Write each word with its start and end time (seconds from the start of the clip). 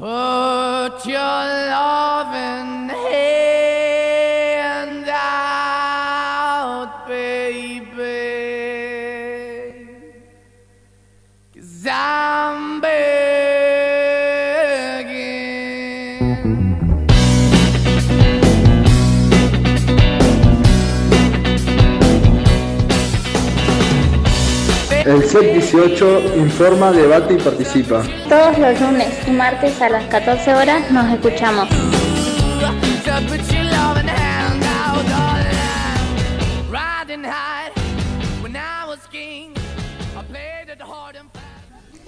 Put 0.00 1.04
your 1.04 1.18
love 1.18 2.34
in 2.34 2.79
18 25.80 26.36
informa, 26.36 26.92
debate 26.92 27.34
y 27.34 27.38
participa. 27.38 28.02
Todos 28.28 28.58
los 28.58 28.78
lunes 28.80 29.08
y 29.26 29.30
martes 29.30 29.80
a 29.80 29.88
las 29.88 30.04
14 30.08 30.54
horas 30.54 30.90
nos 30.90 31.10
escuchamos. 31.14 31.68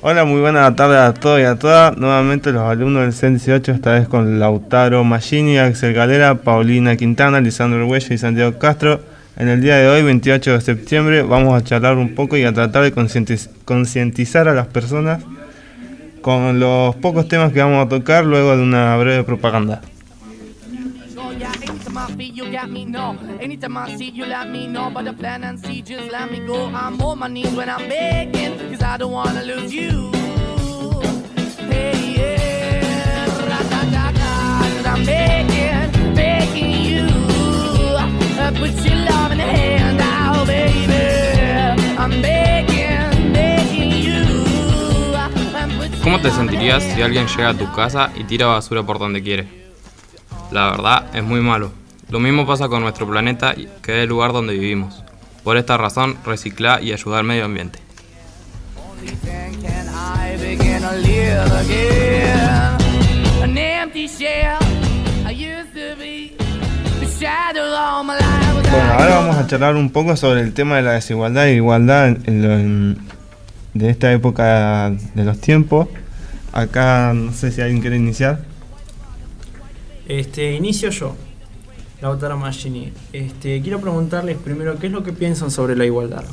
Hola, 0.02 0.24
muy 0.24 0.40
buenas 0.40 0.76
tardes 0.76 0.98
a 0.98 1.14
todos 1.14 1.40
y 1.40 1.44
a 1.44 1.58
todas. 1.58 1.96
Nuevamente 1.96 2.52
los 2.52 2.62
alumnos 2.62 3.04
del 3.04 3.12
CEN 3.14 3.38
18, 3.38 3.72
esta 3.72 3.92
vez 3.92 4.06
con 4.06 4.38
Lautaro 4.38 5.02
Magini, 5.02 5.58
Axel 5.58 5.94
Galera, 5.94 6.34
Paulina 6.34 6.96
Quintana, 6.96 7.40
Lisandro 7.40 7.86
Huello 7.86 8.12
y 8.12 8.18
Santiago 8.18 8.58
Castro. 8.58 9.11
En 9.36 9.48
el 9.48 9.60
día 9.62 9.76
de 9.76 9.88
hoy, 9.88 10.02
28 10.02 10.52
de 10.52 10.60
septiembre, 10.60 11.22
vamos 11.22 11.54
a 11.54 11.64
charlar 11.64 11.96
un 11.96 12.14
poco 12.14 12.36
y 12.36 12.44
a 12.44 12.52
tratar 12.52 12.82
de 12.84 12.94
concientiz- 12.94 13.48
concientizar 13.64 14.46
a 14.48 14.54
las 14.54 14.66
personas 14.66 15.22
con 16.20 16.60
los 16.60 16.94
pocos 16.96 17.26
temas 17.28 17.52
que 17.52 17.60
vamos 17.60 17.84
a 17.84 17.88
tocar 17.88 18.24
luego 18.24 18.56
de 18.56 18.62
una 18.62 18.96
breve 18.96 19.24
propaganda. 19.24 19.80
¿Cómo 46.02 46.20
te 46.20 46.30
sentirías 46.30 46.82
si 46.82 47.00
alguien 47.00 47.26
llega 47.26 47.50
a 47.50 47.54
tu 47.54 47.72
casa 47.72 48.10
y 48.16 48.24
tira 48.24 48.46
basura 48.46 48.82
por 48.82 48.98
donde 48.98 49.22
quiere? 49.22 49.46
La 50.50 50.70
verdad 50.70 51.06
es 51.14 51.22
muy 51.22 51.40
malo. 51.40 51.72
Lo 52.10 52.20
mismo 52.20 52.46
pasa 52.46 52.68
con 52.68 52.82
nuestro 52.82 53.08
planeta, 53.08 53.54
que 53.54 53.92
es 53.92 54.02
el 54.02 54.08
lugar 54.08 54.32
donde 54.32 54.52
vivimos. 54.52 55.02
Por 55.44 55.56
esta 55.56 55.78
razón, 55.78 56.18
reciclar 56.26 56.82
y 56.82 56.92
ayudar 56.92 57.20
al 57.20 57.24
medio 57.24 57.44
ambiente. 57.46 57.78
Bueno, 68.72 68.92
ahora 68.94 69.14
vamos 69.20 69.36
a 69.36 69.46
charlar 69.46 69.76
un 69.76 69.90
poco 69.90 70.16
sobre 70.16 70.40
el 70.40 70.52
tema 70.54 70.76
de 70.76 70.82
la 70.82 70.92
desigualdad 70.94 71.46
e 71.46 71.54
igualdad 71.54 72.08
en- 72.08 72.22
en 72.26 72.42
lo- 72.42 72.52
en- 72.58 72.98
de 73.74 73.90
esta 73.90 74.10
época 74.12 74.90
de 74.90 75.24
los 75.24 75.38
tiempos. 75.40 75.86
Acá 76.52 77.12
no 77.14 77.32
sé 77.32 77.52
si 77.52 77.60
alguien 77.60 77.80
quiere 77.80 77.96
iniciar. 77.96 78.40
Este, 80.08 80.54
inicio 80.54 80.90
yo, 80.90 81.14
Lautaro 82.00 82.36
Magini. 82.36 82.92
Este, 83.12 83.62
quiero 83.62 83.80
preguntarles 83.80 84.36
primero 84.38 84.76
qué 84.80 84.88
es 84.88 84.92
lo 84.92 85.04
que 85.04 85.12
piensan 85.12 85.52
sobre 85.52 85.76
la 85.76 85.84
igualdad. 85.84 86.24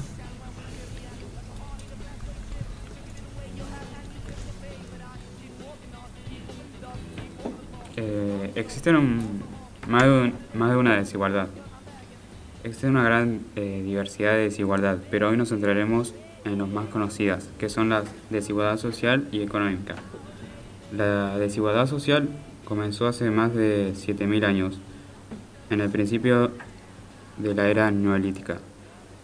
Eh, 7.97 8.52
existen 8.56 8.96
un- 8.96 9.38
más, 9.89 10.03
de 10.03 10.33
más 10.53 10.72
de 10.72 10.77
una 10.77 10.95
desigualdad. 10.95 11.47
Existe 12.63 12.88
una 12.88 13.03
gran 13.03 13.41
eh, 13.55 13.81
diversidad 13.83 14.33
de 14.33 14.44
desigualdad, 14.44 15.00
pero 15.09 15.29
hoy 15.29 15.38
nos 15.38 15.50
centraremos 15.50 16.13
en 16.45 16.59
las 16.59 16.67
más 16.67 16.88
conocidas, 16.88 17.50
que 17.57 17.69
son 17.69 17.89
la 17.89 18.03
desigualdad 18.29 18.77
social 18.77 19.27
y 19.31 19.41
económica. 19.41 19.95
La 20.95 21.38
desigualdad 21.38 21.88
social 21.88 22.29
comenzó 22.66 23.07
hace 23.07 23.29
más 23.31 23.53
de 23.53 23.94
7.000 23.94 24.45
años, 24.45 24.79
en 25.69 25.81
el 25.81 25.89
principio 25.89 26.51
de 27.38 27.56
la 27.56 27.67
era 27.67 27.89
neolítica, 27.91 28.59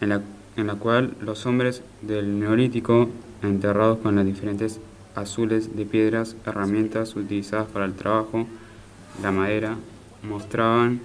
en 0.01 0.09
la, 0.09 0.21
en 0.57 0.67
la 0.67 0.75
cual 0.75 1.15
los 1.21 1.45
hombres 1.45 1.83
del 2.01 2.39
neolítico, 2.39 3.09
enterrados 3.43 3.99
con 3.99 4.15
las 4.15 4.25
diferentes 4.25 4.79
azules 5.15 5.75
de 5.75 5.85
piedras, 5.85 6.35
herramientas 6.45 7.15
utilizadas 7.15 7.67
para 7.67 7.85
el 7.85 7.93
trabajo, 7.93 8.47
la 9.21 9.31
madera, 9.31 9.77
mostraban 10.27 11.01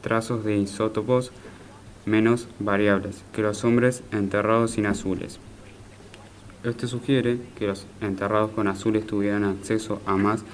trazos 0.00 0.44
de 0.44 0.56
isótopos 0.56 1.32
menos 2.06 2.48
variables 2.58 3.22
que 3.32 3.42
los 3.42 3.64
hombres 3.64 4.02
enterrados 4.12 4.72
sin 4.72 4.86
azules. 4.86 5.38
Esto 6.64 6.86
sugiere 6.86 7.38
que 7.58 7.66
los 7.66 7.86
enterrados 8.00 8.50
con 8.50 8.68
azules 8.68 9.06
tuvieran 9.06 9.44
acceso 9.44 10.00
a 10.06 10.16
más 10.16 10.44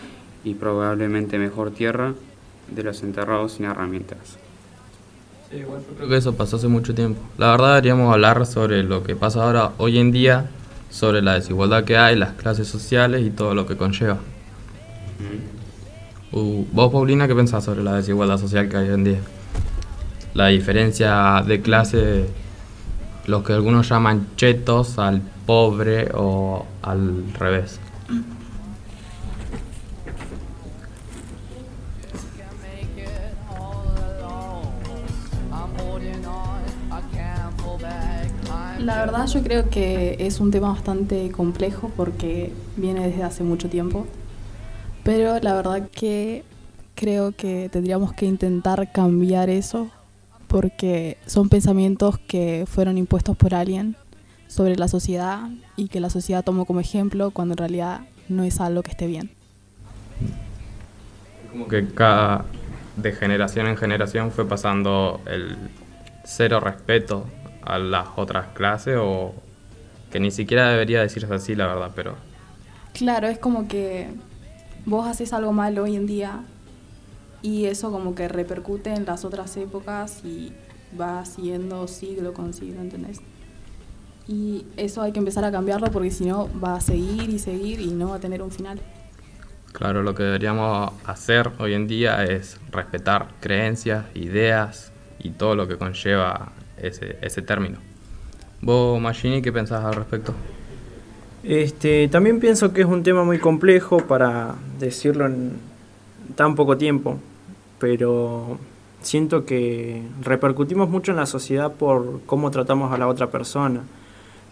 y 0.44 0.54
probablemente 0.54 1.38
mejor 1.38 1.72
tierra 1.72 2.14
de 2.70 2.82
los 2.82 3.02
enterrados 3.02 3.52
sin 3.52 3.66
herramientas. 3.66 4.38
Creo 5.50 6.08
que 6.08 6.16
eso 6.16 6.34
pasó 6.34 6.56
hace 6.56 6.68
mucho 6.68 6.94
tiempo. 6.94 7.20
La 7.38 7.50
verdad 7.52 7.68
deberíamos 7.74 8.12
hablar 8.12 8.44
sobre 8.46 8.82
lo 8.82 9.02
que 9.04 9.14
pasa 9.14 9.44
ahora, 9.44 9.72
hoy 9.78 9.98
en 9.98 10.10
día, 10.10 10.50
sobre 10.90 11.22
la 11.22 11.34
desigualdad 11.34 11.84
que 11.84 11.96
hay, 11.96 12.16
las 12.16 12.32
clases 12.32 12.68
sociales 12.68 13.24
y 13.24 13.30
todo 13.30 13.54
lo 13.54 13.66
que 13.66 13.76
conlleva. 13.76 14.18
Uh, 16.32 16.64
vos, 16.72 16.92
Paulina, 16.92 17.28
¿qué 17.28 17.34
pensás 17.34 17.64
sobre 17.64 17.84
la 17.84 17.94
desigualdad 17.94 18.38
social 18.38 18.68
que 18.68 18.76
hay 18.76 18.88
hoy 18.88 18.94
en 18.94 19.04
día? 19.04 19.20
La 20.34 20.48
diferencia 20.48 21.42
de 21.46 21.62
clase, 21.62 22.26
los 23.26 23.44
que 23.44 23.52
algunos 23.52 23.88
llaman 23.88 24.26
chetos 24.36 24.98
al 24.98 25.22
pobre 25.46 26.10
o 26.14 26.66
al 26.82 27.32
revés. 27.34 27.78
La 38.80 38.98
verdad 38.98 39.26
yo 39.26 39.42
creo 39.42 39.68
que 39.70 40.16
es 40.20 40.38
un 40.38 40.50
tema 40.50 40.68
bastante 40.68 41.30
complejo 41.30 41.90
porque 41.96 42.52
viene 42.76 43.08
desde 43.08 43.22
hace 43.22 43.42
mucho 43.42 43.68
tiempo, 43.68 44.06
pero 45.06 45.38
la 45.38 45.54
verdad 45.54 45.88
que 45.88 46.42
creo 46.96 47.30
que 47.30 47.68
tendríamos 47.68 48.12
que 48.12 48.26
intentar 48.26 48.90
cambiar 48.90 49.48
eso 49.48 49.88
porque 50.48 51.16
son 51.26 51.48
pensamientos 51.48 52.18
que 52.18 52.64
fueron 52.66 52.98
impuestos 52.98 53.36
por 53.36 53.54
alguien 53.54 53.94
sobre 54.48 54.74
la 54.74 54.88
sociedad 54.88 55.48
y 55.76 55.86
que 55.88 56.00
la 56.00 56.10
sociedad 56.10 56.44
tomó 56.44 56.64
como 56.64 56.80
ejemplo 56.80 57.30
cuando 57.30 57.54
en 57.54 57.58
realidad 57.58 58.00
no 58.28 58.42
es 58.42 58.60
algo 58.60 58.82
que 58.82 58.90
esté 58.90 59.06
bien. 59.06 59.30
Como 61.52 61.68
que 61.68 61.86
cada, 61.86 62.44
de 62.96 63.12
generación 63.12 63.68
en 63.68 63.76
generación 63.76 64.32
fue 64.32 64.48
pasando 64.48 65.20
el 65.26 65.56
cero 66.24 66.58
respeto 66.58 67.26
a 67.62 67.78
las 67.78 68.08
otras 68.16 68.48
clases 68.54 68.96
o 69.00 69.34
que 70.10 70.18
ni 70.18 70.32
siquiera 70.32 70.68
debería 70.68 71.00
decirse 71.00 71.32
así, 71.32 71.54
la 71.54 71.68
verdad, 71.68 71.92
pero 71.94 72.16
Claro, 72.96 73.28
es 73.28 73.38
como 73.38 73.68
que 73.68 74.08
vos 74.86 75.06
haces 75.06 75.32
algo 75.32 75.52
mal 75.52 75.78
hoy 75.78 75.96
en 75.96 76.06
día 76.06 76.44
y 77.42 77.66
eso 77.66 77.90
como 77.90 78.14
que 78.14 78.28
repercute 78.28 78.94
en 78.94 79.04
las 79.04 79.24
otras 79.24 79.56
épocas 79.56 80.24
y 80.24 80.52
va 80.98 81.24
siguiendo 81.24 81.86
siglo 81.88 82.32
con 82.32 82.54
siglo, 82.54 82.80
¿entendés? 82.80 83.20
Y 84.28 84.64
eso 84.76 85.02
hay 85.02 85.12
que 85.12 85.18
empezar 85.18 85.44
a 85.44 85.52
cambiarlo 85.52 85.88
porque 85.90 86.10
si 86.10 86.24
no 86.24 86.48
va 86.62 86.76
a 86.76 86.80
seguir 86.80 87.28
y 87.28 87.38
seguir 87.38 87.80
y 87.80 87.88
no 87.88 88.10
va 88.10 88.16
a 88.16 88.20
tener 88.20 88.42
un 88.42 88.50
final. 88.50 88.80
claro, 89.72 90.02
lo 90.02 90.14
que 90.14 90.22
deberíamos 90.22 90.92
hacer 91.04 91.50
hoy 91.58 91.74
en 91.74 91.86
día 91.86 92.24
es 92.24 92.58
respetar 92.70 93.28
creencias, 93.40 94.06
ideas 94.14 94.92
y 95.18 95.30
todo 95.30 95.54
lo 95.54 95.68
que 95.68 95.76
conlleva 95.76 96.52
ese, 96.78 97.18
ese 97.20 97.42
término. 97.42 97.78
Vos, 98.62 99.00
Magini, 99.00 99.42
¿qué 99.42 99.52
pensás 99.52 99.84
al 99.84 99.94
respecto? 99.94 100.34
Este, 101.48 102.08
también 102.08 102.40
pienso 102.40 102.72
que 102.72 102.80
es 102.80 102.88
un 102.88 103.04
tema 103.04 103.22
muy 103.22 103.38
complejo 103.38 103.98
para 103.98 104.56
decirlo 104.80 105.26
en 105.26 105.52
tan 106.34 106.56
poco 106.56 106.76
tiempo, 106.76 107.18
pero 107.78 108.58
siento 109.00 109.46
que 109.46 110.02
repercutimos 110.22 110.88
mucho 110.88 111.12
en 111.12 111.18
la 111.18 111.26
sociedad 111.26 111.72
por 111.72 112.20
cómo 112.26 112.50
tratamos 112.50 112.92
a 112.92 112.98
la 112.98 113.06
otra 113.06 113.30
persona. 113.30 113.82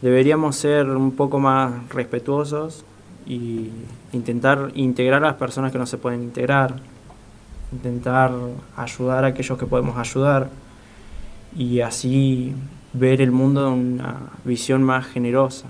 Deberíamos 0.03 0.55
ser 0.55 0.89
un 0.89 1.11
poco 1.11 1.41
más 1.41 1.73
respetuosos 1.89 2.85
y 3.27 3.71
intentar 4.13 4.71
integrar 4.77 5.25
a 5.25 5.27
las 5.27 5.37
personas 5.37 5.73
que 5.73 5.79
no 5.79 5.87
se 5.87 5.99
pueden 5.99 6.23
integrar, 6.23 6.77
intentar 7.73 8.31
ayudar 8.77 9.25
a 9.25 9.29
aquellos 9.29 9.59
que 9.59 9.67
podemos 9.67 9.97
ayudar 9.99 10.49
y 11.57 11.81
así 11.81 12.55
ver 12.93 13.21
el 13.21 13.33
mundo 13.33 13.65
de 13.65 13.73
una 13.73 14.17
visión 14.45 14.85
más 14.85 15.07
generosa. 15.07 15.67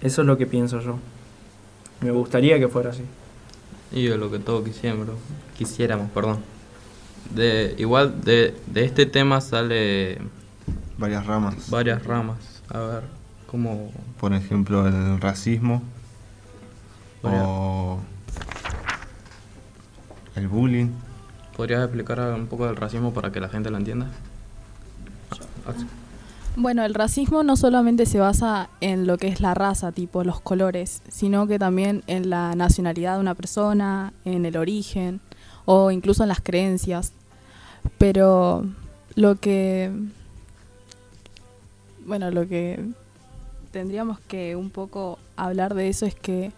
Eso 0.00 0.22
es 0.22 0.26
lo 0.26 0.36
que 0.38 0.46
pienso 0.46 0.80
yo. 0.80 0.98
Me 2.00 2.10
gustaría 2.10 2.58
que 2.58 2.68
fuera 2.68 2.90
así. 2.90 3.02
Y 3.92 4.06
de 4.06 4.16
lo 4.18 4.30
que 4.30 4.38
todos 4.38 4.64
quisiéramos, 4.64 5.08
quisiéramos 5.56 6.10
perdón. 6.10 6.38
De, 7.34 7.74
igual 7.78 8.20
de, 8.22 8.56
de 8.66 8.84
este 8.84 9.06
tema 9.06 9.40
sale 9.40 10.18
Varias 10.98 11.26
ramas. 11.26 11.70
varias 11.70 12.04
ramas. 12.04 12.38
A 12.68 12.78
ver, 12.80 13.02
¿cómo...? 13.46 13.92
Por 14.18 14.32
ejemplo, 14.34 14.86
el 14.88 15.20
racismo 15.20 15.82
Podría- 17.20 17.42
o 17.44 18.00
el 20.34 20.48
bullying. 20.48 20.88
¿Podrías 21.56 21.82
explicar 21.84 22.18
un 22.34 22.46
poco 22.46 22.66
del 22.66 22.76
racismo 22.76 23.12
para 23.12 23.30
que 23.30 23.38
la 23.40 23.48
gente 23.48 23.70
lo 23.70 23.76
entienda? 23.76 24.08
Ah, 25.66 25.72
sí. 25.78 25.86
Bueno, 26.54 26.84
el 26.84 26.94
racismo 26.94 27.42
no 27.42 27.56
solamente 27.56 28.04
se 28.04 28.20
basa 28.20 28.68
en 28.80 29.06
lo 29.06 29.16
que 29.16 29.28
es 29.28 29.40
la 29.40 29.54
raza, 29.54 29.90
tipo 29.90 30.22
los 30.22 30.40
colores, 30.40 31.02
sino 31.08 31.46
que 31.46 31.58
también 31.58 32.02
en 32.06 32.28
la 32.28 32.54
nacionalidad 32.54 33.14
de 33.14 33.20
una 33.20 33.34
persona, 33.34 34.12
en 34.26 34.44
el 34.44 34.56
origen 34.58 35.20
o 35.64 35.90
incluso 35.90 36.22
en 36.24 36.28
las 36.28 36.40
creencias. 36.40 37.12
Pero 37.98 38.66
lo 39.14 39.36
que 39.36 39.90
bueno, 42.04 42.30
lo 42.30 42.46
que 42.48 42.84
tendríamos 43.70 44.20
que 44.20 44.56
un 44.56 44.70
poco 44.70 45.18
hablar 45.36 45.74
de 45.74 45.88
eso 45.88 46.04
es 46.04 46.14
que 46.14 46.52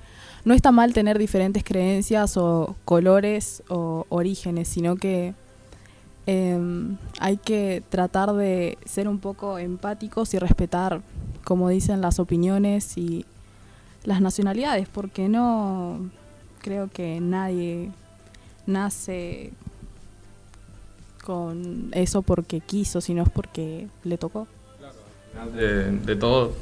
no 0.44 0.54
está 0.54 0.72
mal 0.72 0.92
tener 0.92 1.18
diferentes 1.18 1.64
creencias 1.64 2.36
o 2.36 2.76
colores 2.84 3.62
o 3.68 4.06
orígenes, 4.08 4.68
sino 4.68 4.96
que 4.96 5.34
em, 6.26 6.96
hay 7.20 7.36
que 7.36 7.82
tratar 7.88 8.32
de 8.34 8.78
ser 8.84 9.08
un 9.08 9.18
poco 9.18 9.58
empáticos 9.58 10.34
y 10.34 10.38
respetar, 10.38 11.00
como 11.44 11.68
dicen, 11.68 12.00
las 12.00 12.18
opiniones 12.18 12.96
y 12.96 13.24
las 14.04 14.20
nacionalidades, 14.20 14.88
porque 14.88 15.28
no 15.28 16.10
creo 16.60 16.88
que 16.88 17.20
nadie 17.20 17.90
nace 18.66 19.52
con 21.24 21.88
eso 21.92 22.22
porque 22.22 22.60
quiso, 22.60 23.00
sino 23.00 23.22
es 23.22 23.30
porque 23.30 23.88
le 24.04 24.18
tocó. 24.18 24.46
De, 25.54 25.90
de 25.90 26.16
todos, 26.16 26.52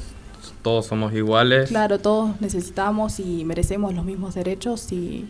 todos 0.62 0.86
somos 0.86 1.12
iguales. 1.12 1.68
Claro, 1.68 1.98
todos 1.98 2.40
necesitamos 2.40 3.20
y 3.20 3.44
merecemos 3.44 3.94
los 3.94 4.04
mismos 4.04 4.34
derechos 4.34 4.90
y 4.92 5.28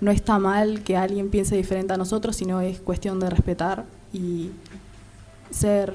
no 0.00 0.10
está 0.10 0.38
mal 0.38 0.82
que 0.82 0.96
alguien 0.96 1.30
piense 1.30 1.56
diferente 1.56 1.92
a 1.92 1.96
nosotros, 1.96 2.36
sino 2.36 2.60
es 2.60 2.80
cuestión 2.80 3.18
de 3.20 3.30
respetar 3.30 3.84
y 4.12 4.50
ser... 5.50 5.94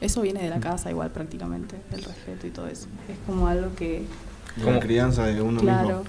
Eso 0.00 0.20
viene 0.20 0.42
de 0.42 0.50
la 0.50 0.60
casa 0.60 0.90
igual 0.90 1.10
prácticamente, 1.10 1.76
el 1.92 2.02
respeto 2.04 2.46
y 2.46 2.50
todo 2.50 2.66
eso. 2.68 2.86
Es 3.08 3.16
como 3.26 3.48
algo 3.48 3.74
que... 3.74 4.04
Como 4.62 4.78
crianza 4.78 5.24
de 5.24 5.40
uno 5.40 5.60
Claro. 5.60 5.98
mismo. 6.00 6.04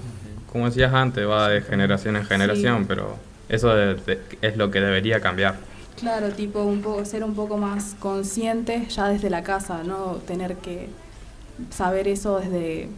Como 0.52 0.66
decías 0.66 0.92
antes, 0.92 1.26
va 1.26 1.48
de 1.48 1.62
generación 1.62 2.16
en 2.16 2.24
generación, 2.24 2.80
Sí. 2.80 2.84
pero 2.88 3.16
eso 3.48 3.74
de- 3.74 3.94
de- 3.94 4.20
es 4.42 4.56
lo 4.56 4.70
que 4.70 4.80
debería 4.80 5.20
cambiar. 5.20 5.56
Claro, 5.98 6.28
tipo 6.30 6.62
un 6.62 6.80
poco, 6.82 7.04
ser 7.04 7.24
un 7.24 7.34
poco 7.34 7.56
más 7.56 7.96
consciente 7.98 8.86
ya 8.88 9.08
desde 9.08 9.30
la 9.30 9.42
casa, 9.42 9.82
no 9.84 10.16
tener 10.26 10.56
que 10.56 10.88
saber 11.70 12.06
eso 12.08 12.38
desde 12.38 12.88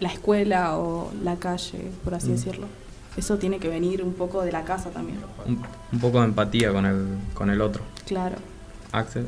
la 0.00 0.08
escuela 0.08 0.78
o 0.78 1.10
la 1.22 1.36
calle, 1.36 1.90
por 2.04 2.14
así 2.14 2.28
Mm. 2.28 2.32
decirlo. 2.32 2.66
Eso 3.16 3.38
tiene 3.38 3.58
que 3.58 3.68
venir 3.68 4.02
un 4.02 4.12
poco 4.12 4.42
de 4.42 4.52
la 4.52 4.64
casa 4.64 4.90
también. 4.90 5.18
Un, 5.46 5.62
un 5.92 6.00
poco 6.00 6.20
de 6.20 6.26
empatía 6.26 6.72
con 6.72 6.84
el, 6.84 7.06
con 7.34 7.50
el 7.50 7.60
otro. 7.60 7.82
Claro. 8.06 8.36
Axel. 8.92 9.26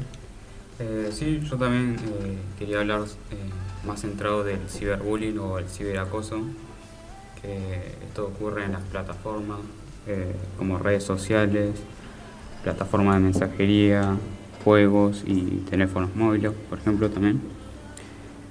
Eh, 0.79 1.11
sí, 1.13 1.41
yo 1.49 1.57
también 1.57 1.97
eh, 1.97 2.39
quería 2.59 2.81
hablar 2.81 3.01
eh, 3.03 3.87
más 3.87 4.01
centrado 4.01 4.45
del 4.45 4.61
ciberbullying 4.69 5.39
o 5.39 5.59
el 5.59 5.69
ciberacoso, 5.69 6.43
que 7.41 7.95
esto 8.07 8.27
ocurre 8.27 8.65
en 8.65 8.73
las 8.73 8.83
plataformas 8.83 9.59
eh, 10.07 10.35
como 10.57 10.79
redes 10.79 11.05
sociales, 11.05 11.71
plataformas 12.63 13.17
de 13.17 13.21
mensajería, 13.23 14.17
juegos 14.65 15.23
y 15.27 15.65
teléfonos 15.71 16.15
móviles, 16.15 16.53
por 16.69 16.79
ejemplo, 16.79 17.11
también. 17.11 17.41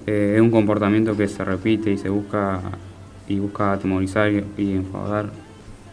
Eh, 0.06 0.34
es 0.36 0.42
un 0.42 0.52
comportamiento 0.52 1.16
que 1.16 1.28
se 1.28 1.44
repite 1.44 1.92
y 1.92 1.98
se 1.98 2.10
busca 2.10 2.62
y 3.28 3.40
busca 3.40 3.74
atemorizar 3.74 4.32
y, 4.32 4.72
enfadar 4.72 5.32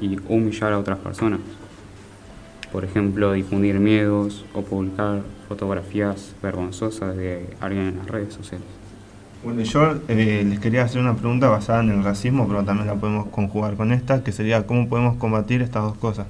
y 0.01 0.19
humillar 0.29 0.73
a 0.73 0.79
otras 0.79 0.99
personas. 0.99 1.41
Por 2.73 2.85
ejemplo, 2.85 3.33
difundir 3.33 3.79
miedos 3.79 4.45
o 4.55 4.63
publicar 4.63 5.23
fotografías 5.49 6.35
vergonzosas 6.43 7.17
de 7.17 7.47
alguien 7.61 7.89
en 7.89 7.99
las 7.99 8.07
redes 8.09 8.35
sociales. 8.35 8.67
Bueno, 9.45 9.63
yo 9.63 10.01
eh, 10.09 10.45
les 10.49 10.59
quería 10.59 10.85
hacer 10.85 11.01
una 11.01 11.15
pregunta 11.15 11.49
basada 11.49 11.83
en 11.83 11.91
el 11.91 12.03
racismo, 12.03 12.49
pero 12.49 12.65
también 12.65 12.87
la 12.87 12.95
podemos 12.95 13.29
conjugar 13.29 13.77
con 13.77 13.93
esta, 13.93 14.25
que 14.25 14.33
sería 14.33 14.67
cómo 14.67 14.89
podemos 14.89 15.17
combatir 15.17 15.61
estas 15.63 15.83
dos 15.83 15.99
cosas. 15.99 16.27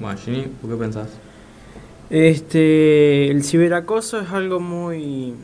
Bueno, 0.00 0.18
Ginny, 0.18 0.46
¿tú 0.60 0.68
qué 0.68 0.74
pensás? 0.74 1.08
Este, 2.10 3.30
el 3.30 3.44
ciberacoso 3.44 4.20
es 4.20 4.30
algo 4.30 4.58
muy 4.58 5.34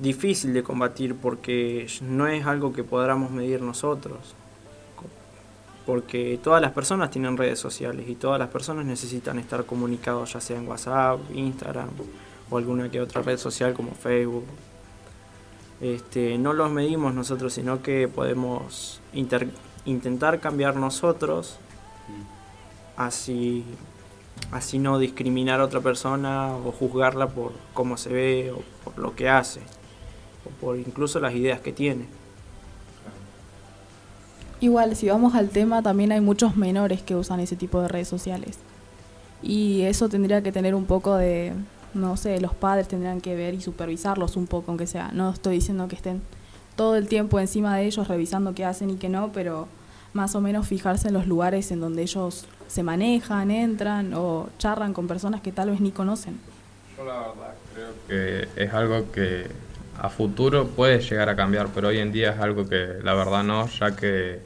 difícil 0.00 0.52
de 0.52 0.62
combatir 0.62 1.14
porque 1.16 1.86
no 2.02 2.26
es 2.26 2.46
algo 2.46 2.72
que 2.72 2.84
podamos 2.84 3.30
medir 3.30 3.62
nosotros. 3.62 4.34
Porque 5.86 6.38
todas 6.42 6.60
las 6.60 6.72
personas 6.72 7.10
tienen 7.10 7.36
redes 7.36 7.58
sociales 7.58 8.08
y 8.08 8.14
todas 8.14 8.38
las 8.38 8.48
personas 8.48 8.84
necesitan 8.84 9.38
estar 9.38 9.64
comunicados, 9.64 10.34
ya 10.34 10.40
sea 10.40 10.58
en 10.58 10.68
WhatsApp, 10.68 11.18
Instagram 11.34 11.88
o 12.50 12.58
alguna 12.58 12.90
que 12.90 13.00
otra 13.00 13.22
red 13.22 13.38
social 13.38 13.72
como 13.72 13.92
Facebook. 13.92 14.44
Este, 15.80 16.36
no 16.36 16.52
los 16.52 16.70
medimos 16.70 17.14
nosotros, 17.14 17.54
sino 17.54 17.82
que 17.82 18.08
podemos 18.08 19.00
intentar 19.12 20.40
cambiar 20.40 20.76
nosotros, 20.76 21.58
así 22.96 23.64
así 24.52 24.78
no 24.78 24.98
discriminar 24.98 25.60
a 25.60 25.64
otra 25.64 25.80
persona 25.80 26.54
o 26.54 26.70
juzgarla 26.70 27.28
por 27.28 27.52
cómo 27.74 27.96
se 27.96 28.10
ve 28.10 28.52
o 28.52 28.62
por 28.84 28.98
lo 28.98 29.14
que 29.16 29.28
hace 29.28 29.60
o 30.48 30.60
por 30.60 30.78
incluso 30.78 31.20
las 31.20 31.34
ideas 31.34 31.60
que 31.60 31.72
tiene. 31.72 32.06
Igual, 34.60 34.96
si 34.96 35.08
vamos 35.08 35.34
al 35.34 35.50
tema, 35.50 35.82
también 35.82 36.10
hay 36.10 36.20
muchos 36.20 36.56
menores 36.56 37.02
que 37.02 37.14
usan 37.14 37.38
ese 37.38 37.54
tipo 37.54 37.80
de 37.80 37.88
redes 37.88 38.08
sociales. 38.08 38.58
Y 39.40 39.82
eso 39.82 40.08
tendría 40.08 40.42
que 40.42 40.50
tener 40.50 40.74
un 40.74 40.84
poco 40.84 41.14
de, 41.14 41.52
no 41.94 42.16
sé, 42.16 42.40
los 42.40 42.54
padres 42.54 42.88
tendrían 42.88 43.20
que 43.20 43.36
ver 43.36 43.54
y 43.54 43.60
supervisarlos 43.60 44.36
un 44.36 44.48
poco, 44.48 44.72
aunque 44.72 44.88
sea. 44.88 45.10
No 45.12 45.30
estoy 45.30 45.56
diciendo 45.56 45.86
que 45.86 45.94
estén 45.94 46.22
todo 46.74 46.96
el 46.96 47.06
tiempo 47.06 47.38
encima 47.38 47.76
de 47.76 47.86
ellos 47.86 48.08
revisando 48.08 48.54
qué 48.54 48.64
hacen 48.64 48.90
y 48.90 48.96
qué 48.96 49.08
no, 49.08 49.30
pero 49.32 49.68
más 50.12 50.34
o 50.34 50.40
menos 50.40 50.66
fijarse 50.66 51.08
en 51.08 51.14
los 51.14 51.26
lugares 51.26 51.70
en 51.70 51.80
donde 51.80 52.02
ellos 52.02 52.46
se 52.66 52.82
manejan, 52.82 53.50
entran 53.52 54.12
o 54.14 54.48
charlan 54.58 54.92
con 54.92 55.06
personas 55.06 55.40
que 55.40 55.52
tal 55.52 55.70
vez 55.70 55.80
ni 55.80 55.92
conocen. 55.92 56.38
Yo 56.96 57.04
la 57.04 57.18
verdad 57.20 57.54
creo 57.74 57.92
que 58.08 58.64
es 58.64 58.74
algo 58.74 59.12
que 59.12 59.46
a 59.98 60.08
futuro 60.08 60.68
puede 60.68 61.00
llegar 61.00 61.28
a 61.28 61.36
cambiar, 61.36 61.68
pero 61.74 61.88
hoy 61.88 61.98
en 61.98 62.12
día 62.12 62.30
es 62.32 62.38
algo 62.40 62.68
que 62.68 62.98
la 63.02 63.14
verdad 63.14 63.42
no, 63.42 63.66
ya 63.68 63.96
que 63.96 64.40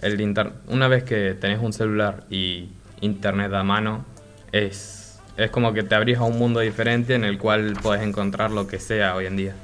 el 0.00 0.20
inter- 0.20 0.52
una 0.68 0.88
vez 0.88 1.04
que 1.04 1.34
tenés 1.34 1.60
un 1.60 1.72
celular 1.72 2.24
y 2.30 2.68
internet 3.00 3.52
a 3.52 3.62
mano, 3.62 4.04
es, 4.50 5.18
es 5.36 5.50
como 5.50 5.72
que 5.72 5.82
te 5.82 5.94
abrís 5.94 6.18
a 6.18 6.22
un 6.24 6.38
mundo 6.38 6.60
diferente 6.60 7.14
en 7.14 7.24
el 7.24 7.38
cual 7.38 7.76
podés 7.82 8.02
encontrar 8.02 8.50
lo 8.50 8.66
que 8.66 8.78
sea 8.78 9.14
hoy 9.14 9.26
en 9.26 9.36
día. 9.36 9.54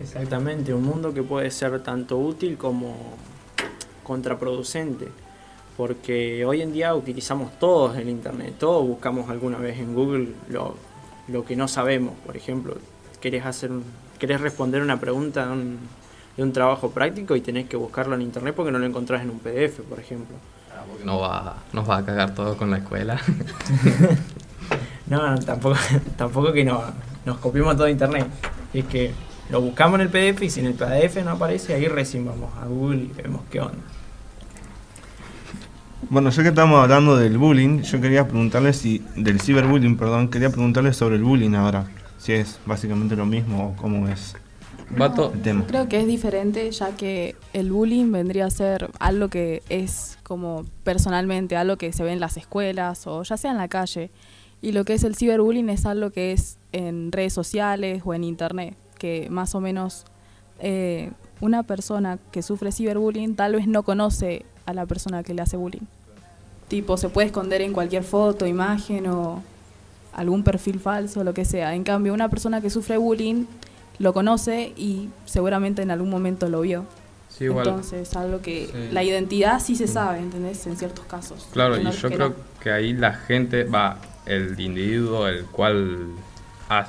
Exactamente, 0.00 0.72
un 0.74 0.84
mundo 0.84 1.12
que 1.12 1.22
puede 1.22 1.50
ser 1.50 1.80
tanto 1.82 2.18
útil 2.18 2.56
como 2.56 3.16
contraproducente, 4.04 5.08
porque 5.76 6.44
hoy 6.44 6.62
en 6.62 6.72
día 6.72 6.94
utilizamos 6.94 7.58
todos 7.58 7.96
el 7.96 8.08
Internet, 8.08 8.54
todos 8.58 8.86
buscamos 8.86 9.28
alguna 9.30 9.58
vez 9.58 9.78
en 9.78 9.94
Google 9.94 10.28
lo, 10.48 10.76
lo 11.28 11.44
que 11.44 11.56
no 11.56 11.66
sabemos, 11.68 12.14
por 12.24 12.36
ejemplo, 12.36 12.76
querés, 13.20 13.44
hacer 13.44 13.70
un- 13.72 13.84
querés 14.18 14.40
responder 14.40 14.82
una 14.82 14.98
pregunta 15.00 15.46
de 15.46 15.52
un, 15.52 15.78
de 16.36 16.42
un 16.42 16.52
trabajo 16.52 16.90
práctico 16.90 17.36
y 17.36 17.40
tenés 17.40 17.68
que 17.68 17.76
buscarlo 17.76 18.14
en 18.14 18.22
Internet 18.22 18.54
porque 18.54 18.72
no 18.72 18.78
lo 18.78 18.86
encontrás 18.86 19.22
en 19.22 19.30
un 19.30 19.38
PDF, 19.38 19.80
por 19.88 19.98
ejemplo. 20.00 20.36
No 21.04 21.20
va, 21.20 21.56
nos 21.72 21.88
va 21.88 21.98
a 21.98 22.04
cagar 22.04 22.34
todo 22.34 22.56
con 22.56 22.70
la 22.70 22.78
escuela. 22.78 23.20
No, 25.08 25.26
no, 25.26 25.38
tampoco, 25.38 25.76
tampoco 26.16 26.52
que 26.52 26.66
no, 26.66 26.82
nos 27.24 27.38
copiemos 27.38 27.74
todo 27.76 27.88
Internet, 27.88 28.26
es 28.74 28.84
que 28.84 29.10
lo 29.50 29.62
buscamos 29.62 30.00
en 30.00 30.06
el 30.06 30.08
PDF 30.10 30.42
y 30.42 30.50
si 30.50 30.60
en 30.60 30.66
el 30.66 30.74
PDF 30.74 31.24
no 31.24 31.30
aparece, 31.30 31.74
ahí 31.74 31.88
recién 31.88 32.26
vamos 32.26 32.50
a 32.60 32.66
Google 32.66 33.04
y 33.04 33.12
vemos 33.22 33.40
qué 33.50 33.60
onda. 33.60 33.78
Bueno, 36.10 36.30
ya 36.30 36.42
que 36.42 36.50
estamos 36.50 36.82
hablando 36.82 37.16
del 37.16 37.38
bullying, 37.38 37.82
yo 37.82 38.00
quería 38.00 38.28
preguntarles 38.28 38.76
si, 38.76 39.02
del 39.16 39.40
ciberbullying, 39.40 39.96
perdón, 39.96 40.28
quería 40.28 40.50
preguntarles 40.50 40.96
sobre 40.96 41.16
el 41.16 41.22
bullying 41.22 41.54
ahora. 41.54 41.86
Si 42.18 42.32
es 42.32 42.58
básicamente 42.66 43.16
lo 43.16 43.26
mismo 43.26 43.68
o 43.68 43.80
cómo 43.80 44.08
es. 44.08 44.34
To- 45.14 45.32
el 45.34 45.42
tema. 45.42 45.66
Creo 45.66 45.86
que 45.88 46.00
es 46.00 46.06
diferente 46.06 46.70
ya 46.70 46.96
que 46.96 47.36
el 47.52 47.70
bullying 47.72 48.10
vendría 48.10 48.46
a 48.46 48.50
ser 48.50 48.90
algo 49.00 49.28
que 49.28 49.62
es 49.68 50.18
como 50.22 50.64
personalmente, 50.82 51.56
algo 51.56 51.76
que 51.76 51.92
se 51.92 52.04
ve 52.04 52.12
en 52.12 52.20
las 52.20 52.36
escuelas 52.38 53.06
o 53.06 53.22
ya 53.22 53.36
sea 53.36 53.50
en 53.50 53.58
la 53.58 53.68
calle. 53.68 54.10
Y 54.62 54.72
lo 54.72 54.84
que 54.84 54.94
es 54.94 55.04
el 55.04 55.14
ciberbullying 55.14 55.68
es 55.68 55.84
algo 55.86 56.10
que 56.10 56.32
es 56.32 56.58
en 56.72 57.12
redes 57.12 57.34
sociales 57.34 58.02
o 58.04 58.14
en 58.14 58.24
internet, 58.24 58.74
que 58.98 59.28
más 59.30 59.54
o 59.54 59.60
menos 59.60 60.04
eh, 60.58 61.10
una 61.40 61.62
persona 61.62 62.18
que 62.32 62.42
sufre 62.42 62.72
ciberbullying 62.72 63.36
tal 63.36 63.54
vez 63.56 63.66
no 63.68 63.82
conoce 63.82 64.44
a 64.66 64.72
la 64.72 64.86
persona 64.86 65.22
que 65.22 65.34
le 65.34 65.42
hace 65.42 65.56
bullying. 65.58 65.86
Tipo, 66.66 66.96
se 66.96 67.08
puede 67.10 67.26
esconder 67.26 67.60
en 67.60 67.72
cualquier 67.74 68.02
foto, 68.04 68.46
imagen 68.46 69.06
o 69.06 69.42
algún 70.18 70.42
perfil 70.44 70.80
falso, 70.80 71.24
lo 71.24 71.32
que 71.34 71.44
sea. 71.44 71.74
En 71.74 71.84
cambio, 71.84 72.12
una 72.14 72.28
persona 72.28 72.60
que 72.60 72.70
sufre 72.70 72.96
bullying 72.98 73.46
lo 73.98 74.12
conoce 74.12 74.72
y 74.76 75.08
seguramente 75.24 75.82
en 75.82 75.90
algún 75.90 76.10
momento 76.10 76.48
lo 76.48 76.60
vio. 76.62 76.84
Sí, 77.28 77.44
igual. 77.44 77.66
Entonces, 77.68 78.14
algo 78.16 78.40
que 78.40 78.66
Sí. 78.66 78.88
la 78.92 79.02
identidad 79.04 79.60
sí 79.60 79.76
se 79.76 79.86
sabe, 79.86 80.18
¿entendés? 80.18 80.66
En 80.66 80.76
ciertos 80.76 81.04
casos. 81.06 81.48
Claro, 81.52 81.76
y 81.78 81.84
yo 81.84 82.08
que 82.08 82.14
creo 82.16 82.28
no. 82.30 82.34
que 82.60 82.70
ahí 82.72 82.92
la 82.92 83.12
gente 83.14 83.64
va, 83.64 83.98
el 84.26 84.58
individuo, 84.58 85.28
el 85.28 85.44
cual 85.46 86.08
ha- 86.68 86.88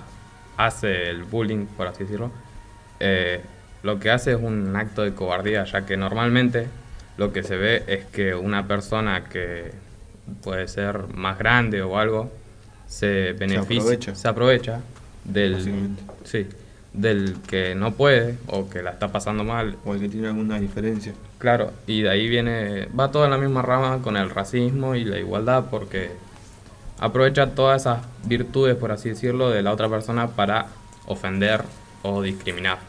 hace 0.58 1.10
el 1.10 1.24
bullying, 1.24 1.66
por 1.78 1.88
así 1.88 2.04
decirlo, 2.04 2.32
eh, 3.00 3.42
lo 3.84 4.00
que 4.00 4.12
hace 4.12 4.32
es 4.34 4.40
un 4.42 4.76
acto 4.76 5.04
de 5.04 5.14
cobardía, 5.14 5.64
ya 5.66 5.86
que 5.86 5.96
normalmente 5.98 6.68
lo 7.18 7.32
que 7.32 7.44
se 7.44 7.56
ve 7.56 7.84
es 7.88 8.06
que 8.06 8.34
una 8.36 8.68
persona 8.68 9.24
que 9.26 9.72
puede 10.44 10.68
ser 10.68 11.08
más 11.14 11.38
grande 11.40 11.82
o 11.82 11.98
algo 11.98 12.32
se 12.90 13.34
beneficia, 13.34 13.82
aprovecha. 13.82 14.16
se 14.16 14.28
aprovecha 14.28 14.82
del, 15.24 15.96
sí, 16.26 16.48
del 16.92 17.38
que 17.48 17.76
no 17.76 17.94
puede 17.94 18.38
o 18.48 18.68
que 18.68 18.82
la 18.82 18.92
está 18.92 19.10
pasando 19.10 19.44
mal 19.44 19.78
O 19.86 19.94
el 19.94 20.02
que 20.02 20.10
tiene 20.10 20.28
alguna 20.28 20.60
diferencia. 20.60 21.14
Claro, 21.38 21.72
y 21.86 22.02
de 22.02 22.10
ahí 22.10 22.28
viene, 22.28 22.88
va 22.88 23.12
todo 23.12 23.26
en 23.26 23.32
la 23.32 23.38
misma 23.38 23.62
rama 23.62 24.02
con 24.02 24.18
el 24.18 24.30
racismo 24.30 24.96
y 24.96 25.06
la 25.06 25.20
igualdad 25.20 25.66
porque 25.70 26.12
aprovecha 27.00 27.52
todas 27.52 27.84
esas 27.84 28.00
virtudes, 28.26 28.76
por 28.76 28.92
así 28.92 29.10
decirlo, 29.10 29.50
de 29.52 29.62
la 29.62 29.72
otra 29.72 29.88
persona 29.88 30.28
para 30.28 30.66
ofender 31.06 31.64
o 32.02 32.22
discriminar. 32.24 32.80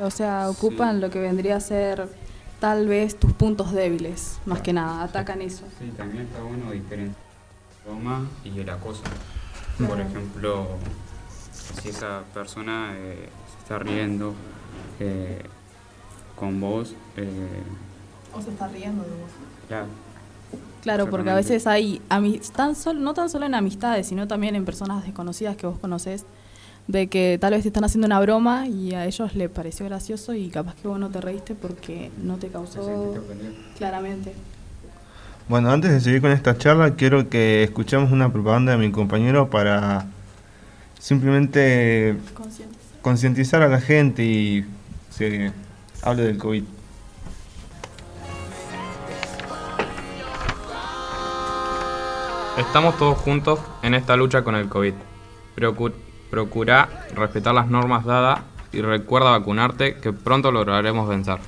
O 0.00 0.10
sea, 0.10 0.48
ocupan 0.48 1.00
lo 1.00 1.10
que 1.10 1.20
vendría 1.20 1.56
a 1.56 1.60
ser 1.60 2.08
tal 2.58 2.88
vez 2.88 3.16
tus 3.16 3.32
puntos 3.32 3.72
débiles, 3.72 4.40
más 4.46 4.62
que 4.62 4.72
nada, 4.72 5.04
atacan 5.04 5.42
eso. 5.42 5.64
Sí, 5.78 5.92
también 5.96 6.24
está 6.24 6.42
bueno 6.42 6.72
diferenciar 6.72 7.31
la 7.84 7.90
broma 7.92 8.28
y 8.44 8.58
el 8.60 8.68
acoso. 8.70 9.02
Por 9.78 9.86
Claro. 9.86 10.02
ejemplo, 10.02 10.66
si 11.80 11.88
esa 11.88 12.22
persona 12.34 12.92
eh, 12.96 13.28
se 13.52 13.58
está 13.62 13.78
riendo 13.78 14.34
eh, 15.00 15.42
con 16.36 16.60
vos, 16.60 16.94
eh, 17.16 17.62
O 18.34 18.40
se 18.40 18.50
está 18.50 18.68
riendo 18.68 19.02
de 19.02 19.10
vos. 19.10 19.30
ya, 19.68 19.86
Claro, 20.82 21.08
porque 21.08 21.30
a 21.30 21.34
veces 21.34 21.66
hay, 21.66 22.02
tan 22.54 22.74
solo, 22.74 22.98
no 23.00 23.14
tan 23.14 23.30
solo 23.30 23.46
en 23.46 23.54
amistades, 23.54 24.08
sino 24.08 24.26
también 24.26 24.56
en 24.56 24.64
personas 24.64 25.04
desconocidas 25.04 25.56
que 25.56 25.66
vos 25.66 25.78
conocés, 25.78 26.26
de 26.88 27.06
que 27.06 27.38
tal 27.40 27.52
vez 27.52 27.62
te 27.62 27.68
están 27.68 27.84
haciendo 27.84 28.06
una 28.06 28.18
broma 28.20 28.66
y 28.66 28.92
a 28.92 29.06
ellos 29.06 29.34
les 29.36 29.48
pareció 29.48 29.86
gracioso 29.86 30.34
y 30.34 30.48
capaz 30.50 30.74
que 30.74 30.88
vos 30.88 30.98
no 30.98 31.08
te 31.08 31.20
reíste 31.20 31.54
porque 31.54 32.10
no 32.20 32.36
te 32.38 32.48
causó 32.48 33.14
claramente. 33.78 34.34
Bueno, 35.48 35.70
antes 35.70 35.90
de 35.90 36.00
seguir 36.00 36.20
con 36.20 36.30
esta 36.30 36.56
charla, 36.56 36.94
quiero 36.94 37.28
que 37.28 37.62
escuchemos 37.64 38.10
una 38.10 38.32
propaganda 38.32 38.72
de 38.72 38.78
mi 38.78 38.90
compañero 38.90 39.50
para 39.50 40.06
simplemente 40.98 42.16
concientizar 43.02 43.62
a 43.62 43.68
la 43.68 43.80
gente 43.80 44.24
y 44.24 44.64
se 45.10 45.52
hable 46.02 46.22
del 46.22 46.38
COVID. 46.38 46.64
Estamos 52.58 52.96
todos 52.98 53.18
juntos 53.18 53.58
en 53.82 53.94
esta 53.94 54.16
lucha 54.16 54.42
con 54.44 54.54
el 54.54 54.68
COVID. 54.68 54.94
Procu- 55.56 55.92
procura 56.30 56.88
respetar 57.14 57.54
las 57.54 57.68
normas 57.68 58.04
dadas 58.04 58.40
y 58.72 58.80
recuerda 58.82 59.30
vacunarte 59.30 59.96
que 59.96 60.12
pronto 60.12 60.50
lograremos 60.52 61.08
vencer. 61.08 61.38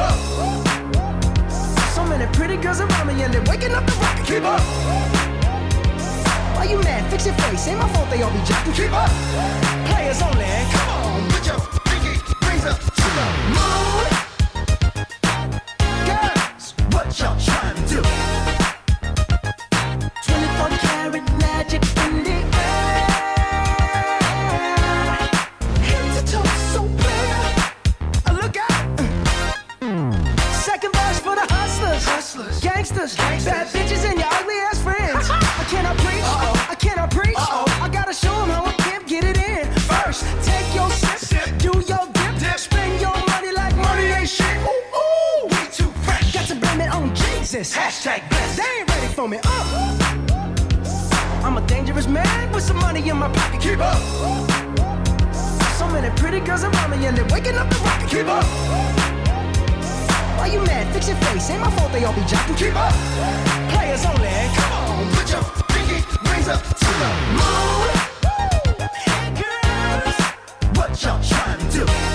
Up. 0.00 0.18
So 1.94 2.04
many 2.04 2.26
pretty 2.32 2.56
girls 2.56 2.80
around 2.80 3.06
me 3.06 3.22
and 3.22 3.32
they're 3.32 3.48
waking 3.50 3.72
up 3.72 3.84
the 3.86 3.92
rocket. 4.02 4.26
Keep 4.26 4.44
up. 4.44 4.60
Why 6.56 6.64
you 6.64 6.78
mad? 6.82 7.10
Fix 7.10 7.26
your 7.26 7.34
face. 7.36 7.68
Ain't 7.68 7.78
my 7.78 7.88
fault 7.92 8.08
they 8.10 8.22
all 8.22 8.32
be 8.32 8.42
jacking. 8.44 8.72
Keep 8.72 8.92
up. 8.92 9.10
Players 9.88 10.22
only. 10.22 10.44
Come 10.72 10.88
on, 10.88 11.30
put 11.30 11.46
your 11.46 11.79
shit. 44.30 44.56
Ooh, 44.62 44.82
ooh, 45.02 45.46
we 45.46 45.62
too 45.72 45.90
fresh. 46.04 46.32
Got 46.32 46.46
to 46.46 46.54
blame 46.54 46.80
it 46.80 46.90
on 46.94 47.14
Jesus. 47.14 47.74
Hashtag 47.74 48.28
blessed. 48.28 48.56
They 48.58 48.80
ain't 48.80 48.88
ready 48.88 49.08
for 49.08 49.28
me. 49.28 49.38
Uh. 49.44 49.96
I'm 51.42 51.56
a 51.56 51.66
dangerous 51.66 52.06
man 52.06 52.52
with 52.52 52.62
some 52.62 52.76
money 52.76 53.08
in 53.08 53.16
my 53.16 53.28
pocket. 53.28 53.60
Keep 53.60 53.80
up. 53.80 54.00
So 55.78 55.88
many 55.88 56.10
pretty 56.16 56.40
girls 56.40 56.64
around 56.64 56.90
me 56.90 57.06
and 57.06 57.16
they're 57.16 57.26
waking 57.34 57.56
up 57.56 57.68
the 57.70 57.76
rocket. 57.76 58.08
Keep 58.08 58.26
up. 58.26 58.44
Why 60.38 60.46
you 60.52 60.60
mad? 60.62 60.92
Fix 60.92 61.08
your 61.08 61.16
face. 61.16 61.50
Ain't 61.50 61.60
my 61.60 61.70
fault 61.76 61.92
they 61.92 62.04
all 62.04 62.14
be 62.14 62.20
jocking. 62.22 62.56
Keep 62.56 62.76
up. 62.76 62.94
Players 63.72 64.04
only. 64.04 64.28
Come 64.56 64.72
on, 64.72 65.10
put 65.14 65.30
your 65.32 65.42
pinky 65.68 65.98
rings 66.28 66.48
up 66.48 66.62
to 66.62 66.90
the 67.02 67.10
moon. 67.38 67.88
Hey 69.06 69.26
girls, 69.40 70.16
what 70.76 71.02
y'all 71.02 71.20
trying 71.22 71.58
to 71.70 71.86
do? 71.86 72.09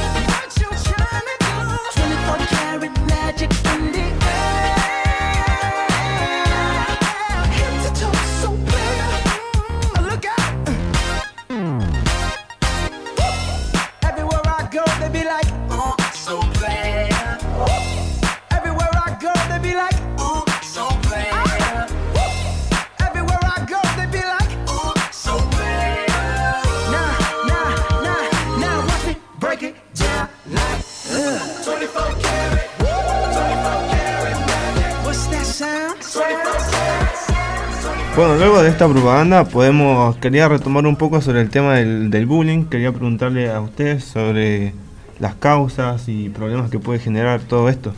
Bueno, 38.16 38.36
luego 38.38 38.64
de 38.64 38.70
esta 38.70 38.88
propaganda 38.88 39.44
podemos 39.44 40.16
quería 40.18 40.48
retomar 40.48 40.88
un 40.88 40.96
poco 40.96 41.20
sobre 41.20 41.42
el 41.42 41.50
tema 41.50 41.76
del, 41.76 42.10
del 42.10 42.26
bullying. 42.26 42.66
Quería 42.66 42.92
preguntarle 42.94 43.52
a 43.52 43.60
ustedes 43.60 44.06
sobre 44.06 44.74
las 45.20 45.36
causas 45.36 46.08
y 46.08 46.30
problemas 46.30 46.72
que 46.72 46.80
puede 46.80 47.00
generar 47.00 47.42
todo 47.42 47.68
esto. 47.68 47.94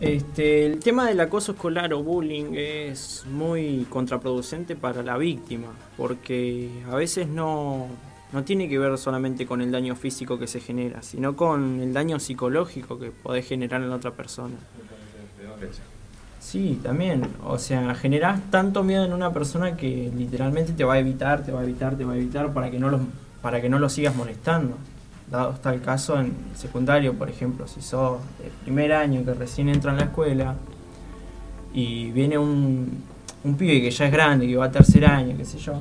Este, 0.00 0.66
el 0.66 0.80
tema 0.80 1.06
del 1.06 1.20
acoso 1.20 1.52
escolar 1.52 1.92
o 1.94 2.02
bullying 2.02 2.54
es 2.54 3.24
muy 3.30 3.86
contraproducente 3.88 4.76
para 4.76 5.02
la 5.02 5.16
víctima, 5.16 5.68
porque 5.96 6.70
a 6.90 6.94
veces 6.96 7.28
no, 7.28 7.88
no 8.34 8.42
tiene 8.42 8.68
que 8.68 8.80
ver 8.80 8.98
solamente 8.98 9.46
con 9.46 9.60
el 9.60 9.70
daño 9.70 9.94
físico 9.94 10.40
que 10.40 10.48
se 10.48 10.58
genera, 10.58 11.02
sino 11.02 11.36
con 11.36 11.78
el 11.78 11.92
daño 11.92 12.18
psicológico 12.18 12.98
que 12.98 13.12
podés 13.12 13.46
generar 13.46 13.80
en 13.80 13.90
la 13.90 13.96
otra 13.96 14.10
persona. 14.10 14.56
Sí, 16.40 16.80
también. 16.82 17.22
O 17.44 17.58
sea, 17.58 17.94
generás 17.94 18.40
tanto 18.50 18.82
miedo 18.82 19.04
en 19.04 19.12
una 19.12 19.32
persona 19.32 19.76
que 19.76 20.10
literalmente 20.16 20.72
te 20.72 20.82
va 20.82 20.94
a 20.94 20.98
evitar, 20.98 21.44
te 21.44 21.52
va 21.52 21.60
a 21.60 21.62
evitar, 21.62 21.96
te 21.96 22.04
va 22.04 22.14
a 22.14 22.16
evitar 22.16 22.52
para 22.52 22.72
que 22.72 22.78
no 22.80 22.90
lo, 22.90 22.98
para 23.40 23.60
que 23.60 23.68
no 23.68 23.78
lo 23.78 23.88
sigas 23.88 24.16
molestando. 24.16 24.76
Dado 25.30 25.52
está 25.52 25.72
el 25.72 25.80
caso 25.80 26.18
en 26.18 26.34
secundario, 26.56 27.14
por 27.14 27.30
ejemplo, 27.30 27.68
si 27.68 27.80
sos 27.82 28.18
de 28.42 28.50
primer 28.64 28.92
año 28.92 29.24
que 29.24 29.32
recién 29.32 29.68
entra 29.68 29.92
en 29.92 29.98
la 29.98 30.04
escuela 30.04 30.56
y 31.72 32.10
viene 32.10 32.36
un, 32.36 33.00
un 33.44 33.56
pibe 33.56 33.80
que 33.80 33.92
ya 33.92 34.06
es 34.06 34.12
grande, 34.12 34.48
que 34.48 34.56
va 34.56 34.66
a 34.66 34.72
tercer 34.72 35.06
año, 35.06 35.36
qué 35.36 35.44
sé 35.44 35.58
yo, 35.58 35.80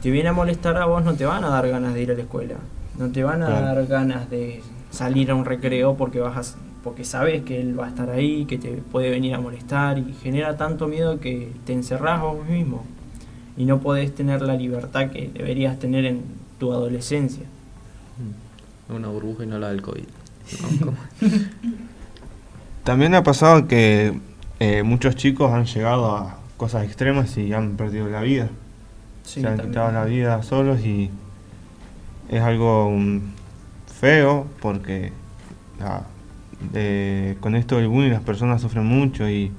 te 0.00 0.10
viene 0.10 0.28
a 0.30 0.32
molestar 0.32 0.76
a 0.76 0.86
vos, 0.86 1.04
no 1.04 1.14
te 1.14 1.24
van 1.24 1.44
a 1.44 1.48
dar 1.48 1.68
ganas 1.68 1.94
de 1.94 2.02
ir 2.02 2.10
a 2.10 2.14
la 2.14 2.22
escuela. 2.22 2.54
No 2.98 3.10
te 3.10 3.22
van 3.24 3.42
a 3.42 3.46
Claro. 3.46 3.66
dar 3.66 3.86
ganas 3.86 4.30
de 4.30 4.62
salir 4.90 5.30
a 5.30 5.34
un 5.34 5.44
recreo 5.44 5.96
porque 5.96 6.20
vas 6.20 6.54
a- 6.54 6.58
porque 6.84 7.04
sabes 7.04 7.42
que 7.42 7.60
él 7.60 7.78
va 7.78 7.86
a 7.86 7.88
estar 7.90 8.10
ahí, 8.10 8.44
que 8.44 8.58
te 8.58 8.70
puede 8.72 9.10
venir 9.10 9.34
a 9.34 9.40
molestar 9.40 9.98
y 9.98 10.14
genera 10.22 10.56
tanto 10.56 10.88
miedo 10.88 11.20
que 11.20 11.52
te 11.64 11.72
encerrás 11.72 12.20
vos 12.20 12.44
mismo 12.48 12.84
y 13.56 13.64
no 13.66 13.78
podés 13.80 14.12
tener 14.14 14.42
la 14.42 14.56
libertad 14.56 15.10
que 15.10 15.30
deberías 15.32 15.78
tener 15.78 16.04
en 16.06 16.22
tu 16.58 16.72
adolescencia. 16.72 17.44
Una 18.88 19.08
burbuja 19.08 19.44
y 19.44 19.46
no 19.46 19.58
la 19.58 19.68
del 19.68 19.80
COVID. 19.80 20.04
También 22.84 23.14
ha 23.14 23.22
pasado 23.22 23.68
que 23.68 24.18
eh, 24.58 24.82
muchos 24.82 25.14
chicos 25.16 25.52
han 25.52 25.66
llegado 25.66 26.16
a 26.16 26.36
cosas 26.56 26.84
extremas 26.84 27.36
y 27.36 27.52
han 27.52 27.76
perdido 27.76 28.08
la 28.08 28.22
vida. 28.22 28.48
Sí, 29.24 29.40
se 29.40 29.46
han 29.46 29.56
también. 29.56 29.70
quitado 29.70 29.92
la 29.92 30.04
vida 30.04 30.42
solos 30.42 30.80
y 30.80 31.10
es 32.28 32.40
algo 32.40 32.90
mm, 32.90 33.20
feo 34.00 34.46
porque 34.60 35.12
ah, 35.80 36.02
con 37.40 37.54
esto 37.54 37.76
del 37.76 37.88
bullying 37.88 38.10
las 38.10 38.22
personas 38.22 38.60
sufren 38.60 38.84
mucho 38.84 39.28
y, 39.28 39.52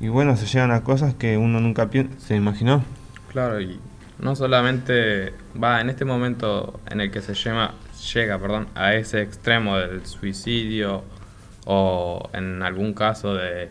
y 0.00 0.08
bueno, 0.08 0.36
se 0.36 0.46
llegan 0.46 0.70
a 0.70 0.82
cosas 0.82 1.14
que 1.14 1.36
uno 1.36 1.60
nunca 1.60 1.88
se 2.18 2.36
imaginó. 2.36 2.82
Claro, 3.32 3.60
y 3.60 3.78
no 4.18 4.34
solamente 4.34 5.34
va 5.62 5.80
en 5.80 5.90
este 5.90 6.04
momento 6.04 6.80
en 6.90 7.00
el 7.00 7.10
que 7.10 7.20
se 7.20 7.34
llama, 7.34 7.74
llega 8.14 8.38
perdón, 8.38 8.68
a 8.74 8.94
ese 8.94 9.22
extremo 9.22 9.76
del 9.76 10.06
suicidio 10.06 11.04
o 11.66 12.30
en 12.32 12.62
algún 12.62 12.94
caso 12.94 13.34
de 13.34 13.70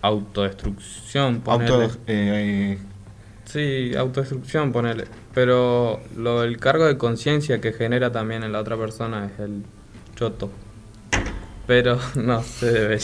autodestrucción. 0.00 1.42
Auto, 1.44 1.90
eh, 2.06 2.78
Sí, 3.46 3.94
autodestrucción, 3.96 4.72
ponele. 4.72 5.06
Pero 5.32 6.00
lo 6.16 6.40
del 6.42 6.58
cargo 6.58 6.84
de 6.84 6.98
conciencia 6.98 7.60
que 7.60 7.72
genera 7.72 8.10
también 8.10 8.42
en 8.42 8.52
la 8.52 8.60
otra 8.60 8.76
persona 8.76 9.26
es 9.26 9.38
el 9.38 9.64
choto. 10.16 10.50
Pero 11.66 11.98
no 12.16 12.42
se 12.42 12.72
debe. 12.72 12.98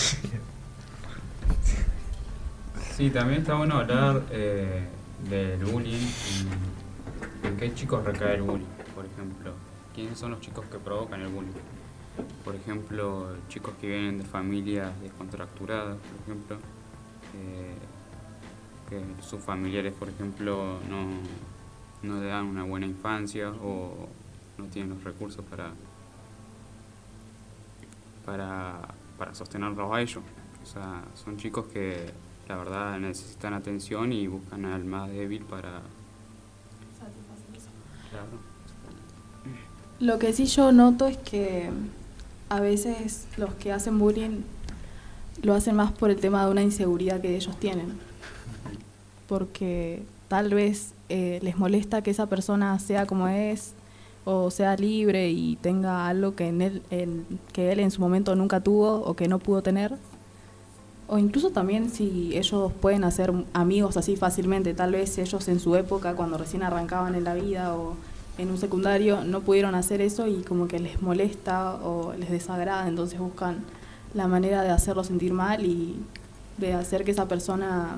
Sí, 2.97 3.11
también 3.11 3.41
está 3.41 3.55
bueno 3.55 3.77
hablar 3.77 4.23
eh, 4.33 4.85
del 5.31 5.65
bullying 5.65 5.95
y 5.95 7.47
en 7.47 7.57
qué 7.57 7.73
chicos 7.75 8.05
recae 8.05 8.35
el 8.35 8.43
bullying, 8.43 8.67
por 8.95 9.07
ejemplo. 9.07 9.53
¿Quiénes 9.95 10.19
son 10.19 10.33
los 10.33 10.41
chicos 10.41 10.65
que 10.67 10.79
provocan 10.79 11.21
el 11.21 11.29
bullying? 11.29 11.53
Por 12.45 12.55
ejemplo, 12.57 13.29
chicos 13.49 13.75
que 13.81 13.87
vienen 13.87 14.19
de 14.19 14.25
familias 14.25 14.91
descontracturadas, 15.01 15.97
por 15.97 16.21
ejemplo, 16.23 16.57
eh, 17.35 17.77
que 18.93 19.23
sus 19.23 19.41
familiares, 19.41 19.93
por 19.95 20.09
ejemplo, 20.09 20.79
no, 20.89 21.07
no 22.03 22.21
le 22.21 22.27
dan 22.27 22.47
una 22.47 22.65
buena 22.65 22.87
infancia 22.87 23.51
o 23.51 24.09
no 24.59 24.65
tienen 24.67 24.91
los 24.91 25.03
recursos 25.03 25.45
para, 25.45 25.71
para, 28.27 28.81
para 29.19 29.35
sostenerlos 29.35 29.93
a 29.93 30.01
ellos. 30.01 30.23
O 30.63 30.67
sea, 30.67 31.05
son 31.15 31.37
chicos 31.39 31.67
que 31.67 32.11
la 32.49 32.57
verdad 32.57 32.99
necesitan 32.99 33.55
atención 33.55 34.13
y 34.13 34.27
buscan 34.27 34.65
al 34.67 34.85
más 34.85 35.11
débil 35.11 35.43
para... 35.43 35.81
Claro. 38.11 38.53
Lo 40.01 40.19
que 40.19 40.33
sí 40.35 40.47
yo 40.47 40.71
noto 40.71 41.07
es 41.07 41.17
que 41.17 41.71
a 42.51 42.61
veces 42.61 43.27
los 43.39 43.55
que 43.55 43.73
hacen 43.73 43.99
bullying 43.99 44.43
lo 45.43 45.55
hacen 45.55 45.77
más 45.77 45.93
por 45.93 46.11
el 46.11 46.17
tema 46.21 46.45
de 46.45 46.51
una 46.51 46.63
inseguridad 46.63 47.23
que 47.23 47.35
ellos 47.35 47.59
tienen. 47.59 48.12
Porque 49.33 50.03
tal 50.29 50.53
vez 50.53 50.93
eh, 51.09 51.39
les 51.43 51.57
molesta 51.57 52.03
que 52.03 52.11
esa 52.11 52.27
persona 52.27 52.79
sea 52.79 53.07
como 53.07 53.29
es 53.29 53.73
o 54.27 54.51
sea 54.51 54.77
libre 54.77 55.31
y 55.31 55.57
tenga 55.57 56.07
algo 56.07 56.35
que, 56.37 56.49
en 56.49 56.61
él, 56.61 56.83
en- 56.91 57.25
que 57.55 57.73
él 57.73 57.81
en 57.81 57.91
su 57.91 58.03
momento 58.03 58.37
nunca 58.37 58.61
tuvo 58.61 58.97
o 58.97 59.15
que 59.17 59.29
no 59.29 59.39
pudo 59.39 59.63
tener. 59.63 59.95
O 61.09 61.17
incluso 61.17 61.49
también 61.51 61.89
si 61.89 62.37
ellos 62.37 62.73
pueden 62.83 63.05
hacer 63.05 63.33
amigos 63.55 63.97
así 63.97 64.17
fácilmente, 64.17 64.75
tal 64.75 64.93
vez 64.93 65.17
ellos 65.17 65.49
en 65.49 65.61
su 65.61 65.77
época, 65.77 66.15
cuando 66.15 66.37
recién 66.37 66.63
arrancaban 66.63 67.15
en 67.15 67.25
la 67.25 67.33
vida 67.33 67.75
o 67.75 67.95
en 68.37 68.51
un 68.51 68.59
secundario, 68.59 69.25
no 69.25 69.41
pudieron 69.41 69.75
hacer 69.75 70.03
eso 70.03 70.27
y 70.27 70.43
como 70.43 70.69
que 70.69 70.79
les 70.79 71.01
molesta 71.01 71.77
o 71.77 72.13
les 72.19 72.31
desagrada, 72.31 72.87
entonces 72.87 73.19
buscan 73.19 73.65
la 74.13 74.29
manera 74.29 74.63
de 74.63 74.69
hacerlo 74.69 75.05
sentir 75.05 75.33
mal 75.33 75.65
y 75.65 75.97
de 76.59 76.75
hacer 76.75 77.03
que 77.05 77.13
esa 77.13 77.27
persona 77.29 77.97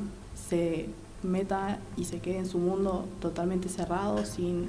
se 0.49 0.87
meta 1.27 1.79
y 1.97 2.05
se 2.05 2.21
quede 2.21 2.39
en 2.39 2.47
su 2.47 2.59
mundo 2.59 3.07
totalmente 3.21 3.69
cerrado, 3.69 4.25
sin 4.25 4.69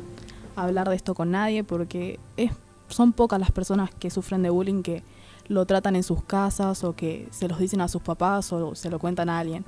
hablar 0.56 0.90
de 0.90 0.96
esto 0.96 1.14
con 1.16 1.32
nadie, 1.32 1.64
porque 1.64 2.20
es, 2.38 2.52
son 2.90 3.14
pocas 3.14 3.40
las 3.40 3.52
personas 3.52 3.90
que 3.94 4.10
sufren 4.10 4.42
de 4.44 4.50
bullying 4.50 4.82
que 4.84 5.04
lo 5.48 5.66
tratan 5.66 5.96
en 5.96 6.04
sus 6.04 6.24
casas 6.24 6.84
o 6.84 6.96
que 6.96 7.28
se 7.32 7.48
los 7.48 7.60
dicen 7.60 7.82
a 7.82 7.88
sus 7.88 8.02
papás 8.02 8.52
o 8.54 8.74
se 8.76 8.90
lo 8.90 9.00
cuentan 9.00 9.30
a 9.30 9.40
alguien. 9.40 9.64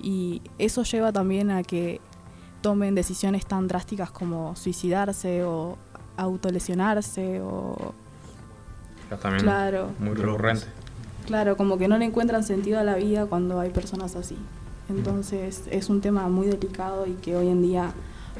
Y 0.00 0.42
eso 0.58 0.82
lleva 0.82 1.12
también 1.12 1.50
a 1.50 1.62
que 1.62 2.00
tomen 2.60 2.94
decisiones 2.94 3.46
tan 3.46 3.68
drásticas 3.68 4.10
como 4.10 4.54
suicidarse 4.56 5.44
o 5.44 5.76
autolesionarse 6.16 7.40
o 7.40 7.94
también 9.22 9.42
Claro. 9.44 9.90
muy 9.98 10.14
recurrente. 10.14 10.66
Claro, 11.26 11.56
como 11.56 11.78
que 11.78 11.88
no 11.88 11.98
le 11.98 12.04
encuentran 12.04 12.42
sentido 12.44 12.78
a 12.78 12.82
la 12.82 12.96
vida 12.96 13.26
cuando 13.26 13.60
hay 13.60 13.70
personas 13.70 14.16
así. 14.16 14.36
Entonces 14.88 15.64
es 15.70 15.88
un 15.90 16.00
tema 16.00 16.28
muy 16.28 16.46
delicado 16.46 17.06
y 17.06 17.12
que 17.14 17.36
hoy 17.36 17.48
en 17.48 17.62
día 17.62 17.92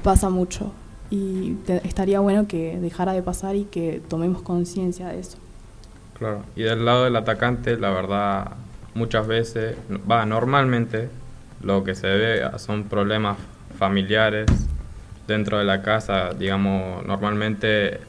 pasa 0.03 0.31
mucho. 0.31 0.73
Y 1.11 1.53
te- 1.67 1.87
estaría 1.87 2.21
bueno 2.21 2.47
que 2.47 2.79
dejara 2.79 3.13
de 3.13 3.23
pasar 3.23 3.57
y 3.57 3.65
que 3.65 4.03
tomemos 4.09 4.43
conciencia 4.43 5.09
de 5.09 5.21
eso. 5.21 5.39
Claro. 6.19 6.43
Y 6.57 6.63
del 6.63 6.85
lado 6.85 7.05
del 7.05 7.17
atacante, 7.17 7.77
la 7.77 7.91
verdad, 7.91 8.53
muchas 8.95 9.27
veces, 9.27 9.77
va, 10.11 10.27
normalmente, 10.27 11.09
lo 11.63 11.85
que 11.85 11.95
se 11.95 12.07
ve 12.09 12.43
son 12.59 12.85
problemas 12.85 13.39
familiares 13.79 14.47
dentro 15.27 15.59
de 15.59 15.65
la 15.65 15.83
casa. 15.83 16.31
Digamos, 16.39 17.05
normalmente 17.07 18.01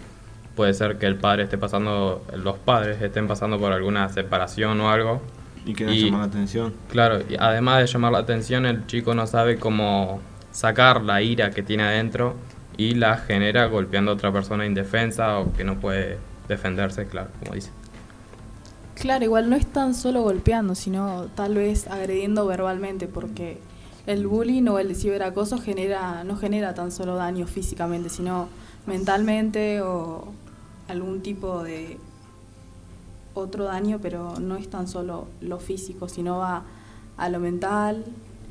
puede 0.55 0.73
ser 0.73 0.97
que 0.97 1.05
el 1.05 1.15
padre 1.15 1.43
esté 1.43 1.57
pasando, 1.57 2.23
los 2.35 2.57
padres 2.57 3.01
estén 3.01 3.27
pasando 3.27 3.59
por 3.59 3.71
alguna 3.71 4.09
separación 4.09 4.79
o 4.81 4.89
algo. 4.89 5.21
Y 5.65 5.73
quieren 5.73 5.95
Y- 5.95 6.05
llamar 6.05 6.21
la 6.21 6.25
atención. 6.27 6.73
Claro, 6.89 7.19
y 7.29 7.35
además 7.39 7.79
de 7.79 7.87
llamar 7.87 8.11
la 8.13 8.19
atención, 8.19 8.65
el 8.65 8.85
chico 8.87 9.13
no 9.13 9.27
sabe 9.27 9.57
cómo 9.57 10.19
sacar 10.51 11.01
la 11.03 11.21
ira 11.21 11.51
que 11.51 11.61
tiene 11.63 11.83
adentro 11.83 12.35
y 12.77 12.95
la 12.95 13.17
genera 13.17 13.65
golpeando 13.65 14.11
a 14.11 14.13
otra 14.15 14.31
persona 14.31 14.65
indefensa 14.65 15.37
o 15.39 15.51
que 15.53 15.63
no 15.63 15.79
puede 15.79 16.17
defenderse, 16.47 17.05
claro, 17.07 17.29
como 17.39 17.53
dice. 17.53 17.69
Claro, 18.95 19.23
igual 19.23 19.49
no 19.49 19.55
es 19.55 19.65
tan 19.65 19.93
solo 19.93 20.21
golpeando, 20.23 20.75
sino 20.75 21.25
tal 21.35 21.55
vez 21.55 21.87
agrediendo 21.87 22.45
verbalmente, 22.47 23.07
porque 23.07 23.59
el 24.07 24.27
bullying 24.27 24.67
o 24.67 24.79
el 24.79 24.95
ciberacoso 24.95 25.57
genera, 25.59 26.23
no 26.23 26.35
genera 26.35 26.73
tan 26.73 26.91
solo 26.91 27.15
daño 27.15 27.47
físicamente, 27.47 28.09
sino 28.09 28.49
mentalmente 28.87 29.81
o 29.81 30.33
algún 30.87 31.21
tipo 31.21 31.63
de 31.63 31.97
otro 33.39 33.65
daño, 33.65 33.99
pero 34.01 34.39
no 34.39 34.55
es 34.55 34.69
tan 34.69 34.87
solo 34.87 35.27
lo 35.41 35.59
físico, 35.59 36.07
sino 36.07 36.37
va 36.37 36.63
a 37.17 37.29
lo 37.29 37.39
mental, 37.39 38.05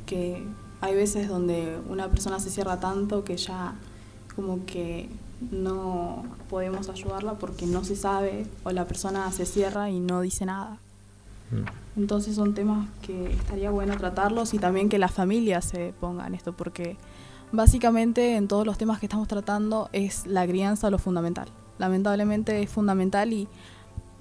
que 0.06 0.42
hay 0.80 0.94
veces 0.94 1.28
donde 1.28 1.78
una 1.88 2.08
persona 2.08 2.38
se 2.40 2.50
cierra 2.50 2.80
tanto 2.80 3.24
que 3.24 3.36
ya 3.36 3.74
como 4.34 4.64
que 4.66 5.08
no 5.50 6.24
podemos 6.48 6.88
ayudarla 6.88 7.34
porque 7.34 7.66
no 7.66 7.84
se 7.84 7.96
sabe 7.96 8.46
o 8.64 8.70
la 8.70 8.86
persona 8.86 9.30
se 9.32 9.46
cierra 9.46 9.90
y 9.90 10.00
no 10.00 10.20
dice 10.20 10.46
nada. 10.46 10.78
Mm. 11.50 12.00
Entonces 12.00 12.36
son 12.36 12.54
temas 12.54 12.88
que 13.02 13.32
estaría 13.32 13.70
bueno 13.70 13.96
tratarlos 13.96 14.54
y 14.54 14.58
también 14.58 14.88
que 14.88 14.98
la 14.98 15.08
familia 15.08 15.60
se 15.62 15.94
ponga 16.00 16.26
en 16.26 16.34
esto 16.34 16.52
porque 16.52 16.96
básicamente 17.52 18.36
en 18.36 18.48
todos 18.48 18.66
los 18.66 18.78
temas 18.78 19.00
que 19.00 19.06
estamos 19.06 19.28
tratando 19.28 19.88
es 19.92 20.26
la 20.26 20.46
crianza 20.46 20.90
lo 20.90 20.98
fundamental. 20.98 21.48
Lamentablemente 21.78 22.62
es 22.62 22.70
fundamental 22.70 23.32
y 23.32 23.48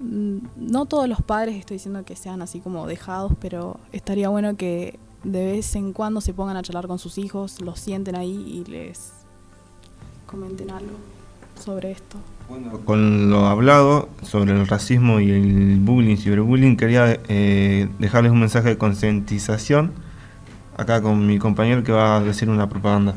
no 0.00 0.86
todos 0.86 1.08
los 1.08 1.22
padres 1.22 1.56
estoy 1.56 1.76
diciendo 1.76 2.04
que 2.04 2.16
sean 2.16 2.42
así 2.42 2.60
como 2.60 2.86
dejados, 2.86 3.32
pero 3.40 3.80
estaría 3.92 4.28
bueno 4.28 4.56
que 4.56 4.98
de 5.24 5.44
vez 5.52 5.74
en 5.74 5.92
cuando 5.92 6.20
se 6.20 6.32
pongan 6.32 6.56
a 6.56 6.62
charlar 6.62 6.86
con 6.86 6.98
sus 6.98 7.18
hijos, 7.18 7.60
los 7.60 7.80
sienten 7.80 8.14
ahí 8.14 8.64
y 8.66 8.70
les 8.70 9.12
comenten 10.26 10.70
algo 10.70 10.92
sobre 11.58 11.90
esto. 11.90 12.18
Con 12.84 13.30
lo 13.30 13.46
hablado 13.46 14.08
sobre 14.22 14.52
el 14.52 14.66
racismo 14.66 15.20
y 15.20 15.30
el 15.30 15.78
bullying, 15.80 16.16
ciberbullying, 16.16 16.76
quería 16.76 17.18
eh, 17.28 17.88
dejarles 17.98 18.32
un 18.32 18.40
mensaje 18.40 18.68
de 18.70 18.78
concientización 18.78 19.92
acá 20.76 21.02
con 21.02 21.26
mi 21.26 21.38
compañero 21.38 21.82
que 21.82 21.92
va 21.92 22.16
a 22.16 22.20
decir 22.20 22.48
una 22.48 22.68
propaganda. 22.68 23.14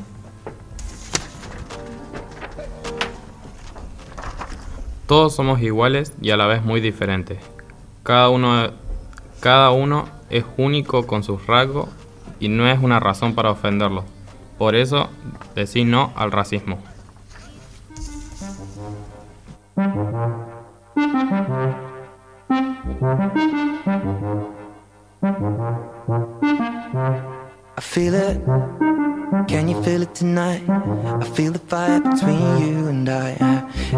Todos 5.11 5.35
somos 5.35 5.61
iguales 5.61 6.13
y 6.21 6.29
a 6.29 6.37
la 6.37 6.47
vez 6.47 6.63
muy 6.63 6.79
diferentes. 6.79 7.37
Cada 8.01 8.29
uno, 8.29 8.69
cada 9.41 9.71
uno 9.71 10.05
es 10.29 10.45
único 10.55 11.05
con 11.05 11.21
sus 11.21 11.45
rasgos 11.47 11.89
y 12.39 12.47
no 12.47 12.65
es 12.65 12.81
una 12.81 12.97
razón 13.01 13.35
para 13.35 13.51
ofenderlo. 13.51 14.05
Por 14.57 14.73
eso, 14.73 15.09
decir 15.53 15.85
no 15.85 16.13
al 16.15 16.31
racismo. 16.31 16.79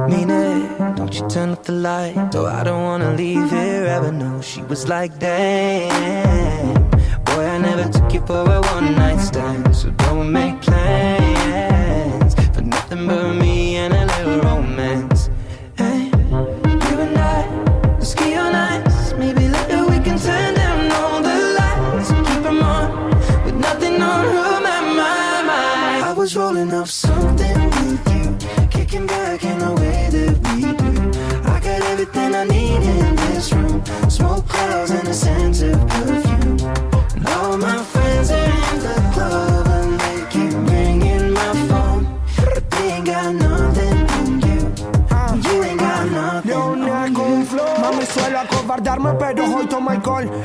Mean 0.10 0.30
it. 0.30 0.96
Don't 0.98 1.14
you 1.14 1.28
turn 1.30 1.50
off 1.52 1.64
the 1.64 1.72
light? 1.72 2.36
Oh, 2.36 2.46
I 2.46 2.64
don't 2.64 2.84
wanna 2.84 3.14
leave 3.14 3.50
here 3.50 3.86
ever. 3.86 4.12
No, 4.12 4.42
she 4.42 4.62
was 4.64 4.88
like, 4.88 5.18
damn. 5.20 6.74
Boy, 7.24 7.46
I 7.56 7.58
never 7.58 7.90
took 7.90 8.14
you 8.14 8.22
for 8.26 8.42
a 8.42 8.62
one 8.76 8.96
night 8.96 9.20
stand. 9.20 9.76
So 9.76 9.92
don't 9.92 10.32
make 10.32 10.62
plans 10.62 12.36
for 12.54 12.62
nothing 12.62 13.08
but 13.08 13.34
me 13.34 13.53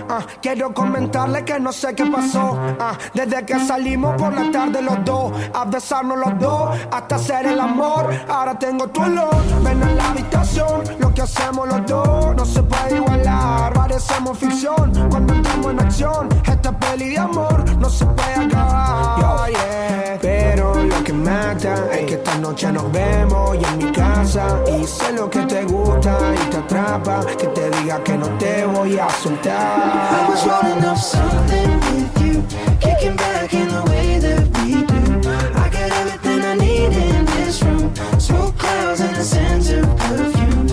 Ah, 0.08 0.20
quiero 0.40 0.72
comentarle 0.72 1.44
que 1.44 1.58
no 1.60 1.72
sé 1.72 1.94
qué 1.94 2.06
pasó. 2.06 2.58
Ah, 2.78 2.96
desde 3.14 3.44
que 3.44 3.58
salimos 3.60 4.14
por 4.16 4.32
la 4.32 4.50
tarde 4.50 4.82
los 4.82 5.04
dos, 5.04 5.32
a 5.54 5.64
besarnos 5.64 6.18
los 6.18 6.38
dos, 6.38 6.76
hasta 6.90 7.16
hacer 7.16 7.46
el 7.46 7.60
amor. 7.60 8.10
Ahora 8.28 8.58
tengo 8.58 8.88
tu 8.88 9.02
olor, 9.02 9.36
ven 9.62 9.82
a 9.82 9.92
la 9.92 10.10
habitación. 10.10 10.82
Lo 10.98 11.12
que 11.12 11.22
hacemos 11.22 11.68
los 11.68 11.86
dos 11.86 12.36
no 12.36 12.44
se 12.44 12.62
puede 12.62 12.96
igualar. 12.96 13.72
Parecemos 13.72 14.38
ficción 14.38 14.92
cuando 15.10 15.34
entramos 15.34 15.72
en 15.72 15.80
acción. 15.80 16.28
Esta 16.44 16.72
peli 16.78 17.10
de 17.10 17.18
amor 17.18 17.64
no 17.78 17.88
se 17.90 18.06
puede 18.06 18.34
acabar. 18.34 19.18
yeah. 19.50 20.07
Pero 20.20 20.74
lo 20.74 21.04
que 21.04 21.12
mata 21.12 21.74
es 21.92 22.06
que 22.06 22.14
esta 22.14 22.36
noche 22.38 22.70
nos 22.72 22.90
vemos 22.92 23.56
y 23.60 23.64
en 23.64 23.78
mi 23.78 23.92
casa. 23.92 24.60
Y 24.80 24.84
sé 24.86 25.12
lo 25.12 25.28
que 25.30 25.40
te 25.40 25.64
gusta 25.64 26.18
y 26.34 26.50
te 26.50 26.56
atrapa. 26.58 27.20
Que 27.38 27.46
te 27.48 27.70
diga 27.70 28.02
que 28.02 28.16
no 28.16 28.26
te 28.38 28.64
voy 28.66 28.98
a 28.98 29.06
I 29.06 29.10
soltar. 29.22 30.28
was 30.28 30.44
rolling 30.46 30.84
up 30.84 30.96
something 30.96 31.70
with 31.80 32.22
you, 32.24 32.42
kicking 32.80 33.16
back 33.16 33.52
in 33.52 33.68
the 33.68 33.82
way 33.90 34.18
that 34.20 34.44
we 34.58 34.82
do. 34.84 35.28
I 35.54 35.68
got 35.70 35.90
everything 36.00 36.40
I 36.44 36.54
need 36.56 36.92
in 36.92 37.24
this 37.26 37.62
room, 37.62 37.90
smoke 38.18 38.56
clouds 38.58 39.00
and 39.00 39.16
a 39.16 39.22
sense 39.24 39.70
of 39.72 39.86
perfume. 39.96 40.68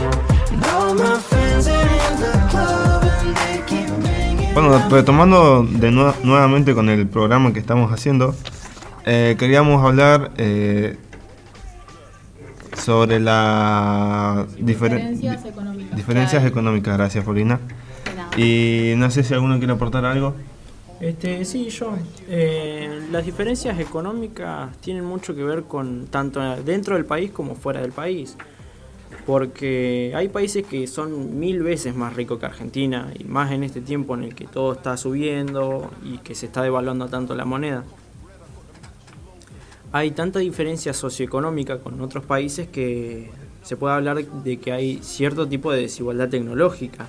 And 0.51 0.65
all 0.73 0.93
my 0.95 1.17
friends 1.19 1.67
are 1.67 1.73
in 1.81 2.19
the 2.19 2.47
club 2.49 3.03
and 3.03 3.35
they 3.37 3.61
keep 3.65 3.89
ringing. 4.03 4.53
Bueno, 4.53 4.81
retomando 4.89 5.63
de 5.63 5.91
nue- 5.91 6.13
nuevamente 6.23 6.73
con 6.73 6.89
el 6.89 7.07
programa 7.07 7.53
que 7.53 7.59
estamos 7.59 7.91
haciendo, 7.91 8.35
eh, 9.05 9.35
queríamos 9.37 9.83
hablar 9.83 10.31
eh, 10.37 10.97
sobre 12.75 13.19
la 13.19 14.45
diferen- 14.59 14.97
Diferencias 14.97 15.43
di- 15.43 15.49
económicas. 15.49 15.95
diferencias 15.95 16.45
económicas. 16.45 16.97
Gracias, 16.97 17.23
Paulina. 17.25 17.59
Y 18.37 18.93
no 18.97 19.09
sé 19.11 19.23
si 19.23 19.33
alguno 19.33 19.57
quiere 19.57 19.73
aportar 19.73 20.03
algo. 20.05 20.35
Este, 20.99 21.45
sí, 21.45 21.69
yo. 21.69 21.93
Eh, 22.27 23.07
las 23.11 23.25
diferencias 23.25 23.79
económicas 23.79 24.75
tienen 24.81 25.05
mucho 25.05 25.35
que 25.35 25.43
ver 25.43 25.63
con 25.63 26.07
tanto 26.07 26.39
dentro 26.63 26.95
del 26.95 27.05
país 27.05 27.31
como 27.31 27.55
fuera 27.55 27.81
del 27.81 27.91
país. 27.91 28.35
Porque 29.25 30.11
hay 30.15 30.27
países 30.29 30.65
que 30.67 30.85
son 30.87 31.39
mil 31.39 31.63
veces 31.63 31.95
más 31.95 32.13
ricos 32.15 32.39
que 32.39 32.45
Argentina, 32.45 33.07
y 33.17 33.23
más 33.23 33.51
en 33.51 33.63
este 33.63 33.81
tiempo 33.81 34.13
en 34.15 34.23
el 34.23 34.35
que 34.35 34.45
todo 34.45 34.73
está 34.73 34.97
subiendo 34.97 35.89
y 36.03 36.17
que 36.19 36.35
se 36.35 36.45
está 36.47 36.61
devaluando 36.61 37.07
tanto 37.07 37.35
la 37.35 37.45
moneda. 37.45 37.83
Hay 39.95 40.11
tanta 40.11 40.39
diferencia 40.39 40.91
socioeconómica 40.91 41.79
con 41.79 42.01
otros 42.01 42.25
países 42.25 42.67
que 42.67 43.29
se 43.63 43.77
puede 43.77 43.93
hablar 43.95 44.25
de 44.25 44.57
que 44.57 44.73
hay 44.73 44.99
cierto 45.01 45.47
tipo 45.47 45.71
de 45.71 45.83
desigualdad 45.83 46.27
tecnológica 46.27 47.07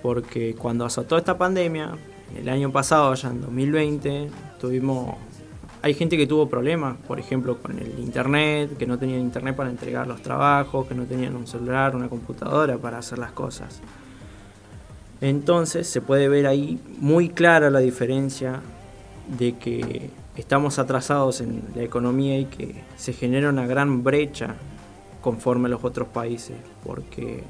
porque 0.00 0.54
cuando 0.54 0.84
azotó 0.84 1.18
esta 1.18 1.36
pandemia, 1.36 1.98
el 2.36 2.48
año 2.48 2.70
pasado, 2.70 3.12
ya 3.14 3.30
en 3.30 3.40
2020, 3.40 4.30
tuvimos... 4.60 5.16
Hay 5.82 5.94
gente 5.94 6.16
que 6.16 6.28
tuvo 6.28 6.48
problemas, 6.48 6.98
por 6.98 7.18
ejemplo, 7.18 7.58
con 7.58 7.76
el 7.76 7.98
internet, 7.98 8.76
que 8.78 8.86
no 8.86 8.96
tenían 8.96 9.18
internet 9.18 9.56
para 9.56 9.68
entregar 9.68 10.06
los 10.06 10.22
trabajos, 10.22 10.86
que 10.86 10.94
no 10.94 11.02
tenían 11.06 11.34
un 11.34 11.48
celular, 11.48 11.96
una 11.96 12.08
computadora 12.08 12.78
para 12.78 12.98
hacer 12.98 13.18
las 13.18 13.32
cosas. 13.32 13.80
Entonces 15.20 15.88
se 15.88 16.00
puede 16.00 16.28
ver 16.28 16.46
ahí 16.46 16.78
muy 17.00 17.30
clara 17.30 17.70
la 17.70 17.80
diferencia 17.80 18.60
de 19.36 19.58
que 19.58 20.21
estamos 20.36 20.78
atrasados 20.78 21.40
en 21.40 21.62
la 21.74 21.82
economía 21.82 22.38
y 22.38 22.46
que 22.46 22.82
se 22.96 23.12
genera 23.12 23.48
una 23.48 23.66
gran 23.66 24.02
brecha 24.02 24.54
conforme 25.20 25.66
a 25.66 25.70
los 25.70 25.84
otros 25.84 26.08
países, 26.08 26.56
porque 26.84 27.44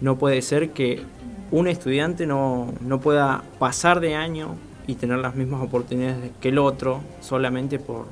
no 0.00 0.18
puede 0.18 0.40
ser 0.42 0.70
que 0.70 1.02
un 1.50 1.68
estudiante 1.68 2.26
no, 2.26 2.72
no 2.80 3.00
pueda 3.00 3.44
pasar 3.58 4.00
de 4.00 4.14
año 4.14 4.56
y 4.86 4.96
tener 4.96 5.18
las 5.18 5.34
mismas 5.34 5.62
oportunidades 5.62 6.30
que 6.40 6.48
el 6.48 6.58
otro 6.58 7.00
solamente 7.20 7.78
por 7.78 8.06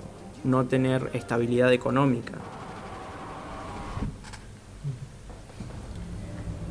no 0.45 0.65
tener 0.65 1.11
estabilidad 1.13 1.73
económica. 1.73 2.35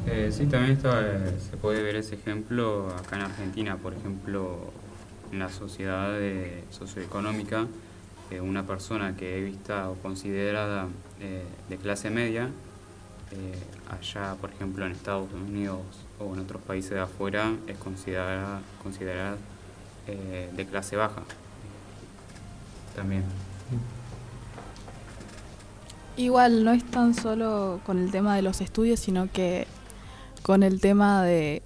Eh, 0.08 0.30
sí, 0.32 0.46
también 0.46 0.78
eh, 0.84 1.38
se 1.40 1.58
puede 1.58 1.82
ver 1.82 1.96
ese 1.96 2.16
ejemplo 2.16 2.88
acá 2.90 3.16
en 3.16 3.22
Argentina, 3.24 3.78
por 3.78 3.94
ejemplo, 3.94 4.72
en 5.32 5.40
la 5.40 5.50
sociedad 5.50 6.20
eh, 6.20 6.64
socioeconómica, 6.72 7.68
eh, 8.30 8.42
una 8.42 8.66
persona 8.66 9.16
que 9.16 9.40
es 9.40 9.46
vista 9.46 9.90
o 9.90 9.96
considerada 9.96 10.88
eh, 11.20 11.44
de 11.70 11.78
clase 11.78 12.10
media, 12.10 12.50
allá, 13.90 14.36
por 14.42 14.50
ejemplo, 14.50 14.86
en 14.86 14.92
Estados 14.92 15.30
Unidos 15.32 15.80
o 16.20 16.34
en 16.34 16.42
otros 16.42 16.62
países 16.64 16.92
de 16.92 17.00
afuera, 17.00 17.54
es 17.66 17.78
considerada, 17.78 18.62
considerada 18.84 19.38
de 20.06 20.66
clase 20.66 20.98
baja. 20.98 21.22
También. 22.94 23.24
Igual 26.18 26.66
no 26.66 26.74
es 26.74 26.84
tan 26.84 27.14
solo 27.14 27.80
con 27.86 28.00
el 28.00 28.12
tema 28.12 28.36
de 28.36 28.42
los 28.42 28.60
estudios, 28.60 29.00
sino 29.00 29.32
que 29.32 29.66
con 30.42 30.62
el 30.62 30.82
tema 30.82 31.24
de 31.24 31.62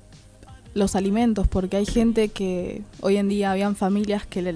los 0.75 0.95
alimentos, 0.95 1.47
porque 1.47 1.77
hay 1.77 1.88
gente 1.88 2.29
que 2.29 2.83
hoy 3.01 3.17
en 3.17 3.27
día 3.29 3.51
habían 3.51 3.75
familias 3.75 4.27
que 4.27 4.53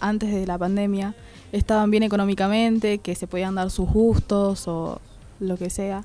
antes 0.00 0.32
de 0.32 0.46
la 0.46 0.56
pandemia 0.56 1.14
estaban 1.52 1.90
bien 1.90 2.02
económicamente, 2.02 2.98
que 2.98 3.14
se 3.14 3.26
podían 3.26 3.56
dar 3.56 3.70
sus 3.70 3.90
gustos 3.90 4.66
o 4.68 5.00
lo 5.40 5.58
que 5.58 5.68
sea, 5.68 6.04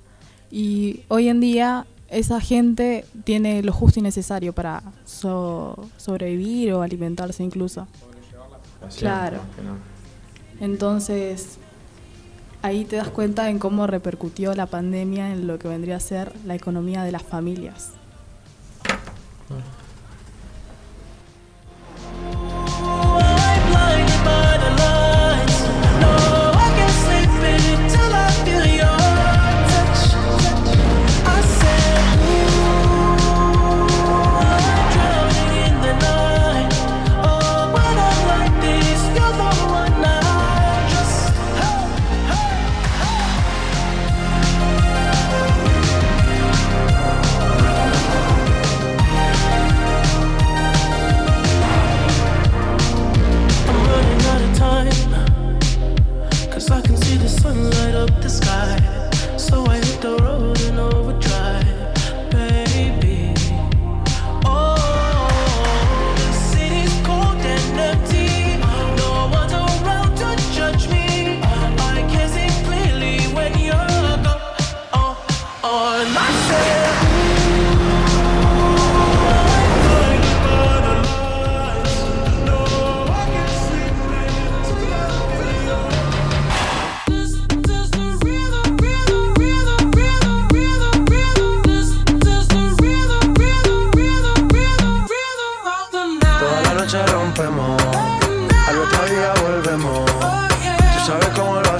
y 0.51 1.01
hoy 1.07 1.29
en 1.29 1.39
día 1.39 1.85
esa 2.09 2.41
gente 2.41 3.05
tiene 3.23 3.63
lo 3.63 3.71
justo 3.71 3.99
y 3.99 4.03
necesario 4.03 4.51
para 4.51 4.83
so- 5.05 5.87
sobrevivir 5.95 6.73
o 6.73 6.81
alimentarse 6.81 7.41
incluso. 7.43 7.87
Claro. 8.97 9.37
Entonces, 10.59 11.57
ahí 12.61 12.83
te 12.85 12.97
das 12.97 13.09
cuenta 13.09 13.49
en 13.49 13.59
cómo 13.59 13.87
repercutió 13.87 14.53
la 14.55 14.65
pandemia 14.65 15.31
en 15.31 15.47
lo 15.47 15.57
que 15.57 15.67
vendría 15.67 15.95
a 15.95 15.99
ser 15.99 16.33
la 16.45 16.55
economía 16.55 17.03
de 17.03 17.11
las 17.11 17.23
familias. 17.23 17.91
I'm 19.51 19.63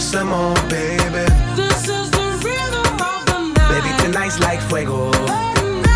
cómo 0.02 0.38
lo 0.38 0.54
hacemos, 0.54 0.54
baby. 0.70 1.26
Baby, 3.70 3.90
tonight's 4.04 4.40
like 4.40 4.62
fuego. 4.62 5.12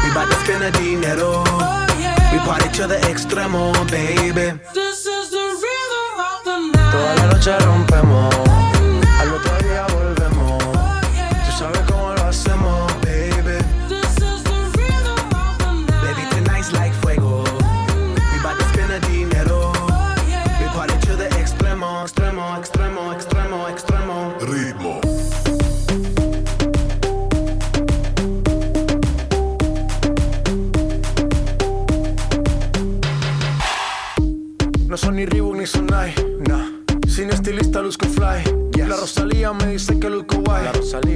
We 0.04 0.14
bout 0.14 0.30
to 0.30 0.36
spend 0.44 0.62
the 0.62 0.72
dinero. 0.72 1.44
We 2.32 2.40
party 2.40 2.70
to 2.78 2.88
the 2.88 2.98
extremo, 3.10 3.74
baby. 3.90 4.60
Toda 6.92 7.16
la 7.16 7.26
noche 7.28 7.58
rompemos, 7.60 8.35
dice 39.78 40.00
que 40.00 40.10
luzco 40.10 40.38
guay. 40.38 40.70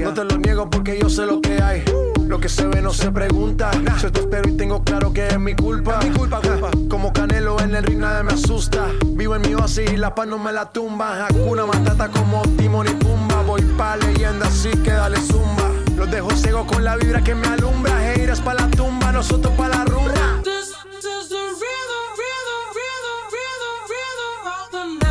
No 0.03 0.13
te 0.13 0.25
lo 0.25 0.37
niego 0.37 0.69
porque 0.69 0.99
yo 0.99 1.09
sé 1.09 1.25
lo 1.25 1.39
que 1.39 1.61
hay. 1.61 1.83
Lo 2.27 2.39
que 2.39 2.49
se 2.49 2.67
ve 2.67 2.81
no 2.81 2.93
se 2.93 3.09
pregunta. 3.09 3.71
Yo 4.01 4.11
te 4.11 4.19
espero 4.19 4.49
y 4.49 4.57
tengo 4.57 4.83
claro 4.83 5.13
que 5.13 5.27
es 5.27 5.39
mi 5.39 5.55
culpa. 5.55 5.99
mi 6.03 6.11
culpa, 6.11 6.41
culpa. 6.41 6.69
Como 6.89 7.13
Canelo 7.13 7.59
en 7.61 7.73
el 7.75 7.83
ring 7.83 7.99
nadie 7.99 8.23
me 8.23 8.33
asusta. 8.33 8.87
Vivo 9.05 9.35
en 9.35 9.43
mi 9.43 9.53
oasis 9.55 9.91
y 9.93 9.97
la 9.97 10.13
paz 10.13 10.27
no 10.27 10.37
me 10.37 10.51
la 10.51 10.65
tumba. 10.71 11.25
Hakuna 11.25 11.65
Matata 11.65 12.09
como 12.09 12.41
Timon 12.57 12.87
y 12.87 12.93
Pumba. 12.95 13.41
Voy 13.43 13.61
pa' 13.77 13.95
leyenda 13.95 14.47
así 14.47 14.69
que 14.69 14.91
dale 14.91 15.17
zumba. 15.21 15.71
Los 15.95 16.11
dejo 16.11 16.29
ciego 16.31 16.67
con 16.67 16.83
la 16.83 16.97
vibra 16.97 17.21
que 17.23 17.35
me 17.35 17.47
alumbra. 17.47 18.13
Heiras 18.13 18.41
pa' 18.41 18.55
la 18.55 18.69
tumba, 18.69 19.13
nosotros 19.13 19.53
pa' 19.55 19.69
la 19.69 19.85
rumba. 19.85 20.41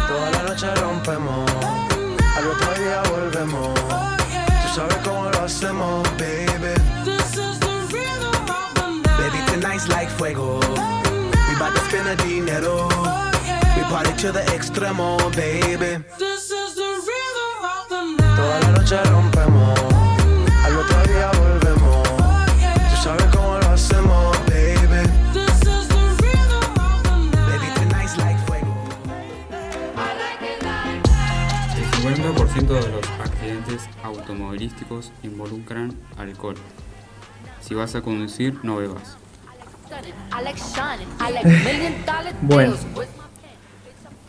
Toda 0.08 0.30
la 0.30 0.42
noche 0.42 0.74
rompemos, 0.74 1.50
otro 2.58 2.74
día 2.82 3.02
volvemos. 3.10 3.74
Tú 3.74 4.68
sabes 4.74 4.96
cómo 5.04 5.30
lo 5.30 5.44
hacemos, 5.44 6.02
baby. 6.16 6.74
Baby, 9.18 9.38
tonight's 9.46 9.88
like 9.88 10.10
fuego. 10.10 10.60
We 10.60 11.54
bout 11.58 11.74
to 11.74 11.80
spend 11.88 12.06
the 12.06 12.16
dinero. 12.24 12.88
We 13.76 13.82
party 13.84 14.12
to 14.22 14.32
the 14.32 14.42
extremo, 14.54 15.18
baby. 15.36 16.04
Toda 18.36 18.60
la 18.60 18.70
noche 18.70 19.02
rompemos, 19.04 19.77
50% 32.68 32.84
de 32.84 32.90
los 32.90 33.08
accidentes 33.20 33.88
automovilísticos 34.02 35.10
involucran 35.22 35.94
alcohol. 36.18 36.54
Si 37.62 37.74
vas 37.74 37.94
a 37.94 38.02
conducir, 38.02 38.58
no 38.62 38.76
bebas. 38.76 39.16
Bueno. 42.42 42.74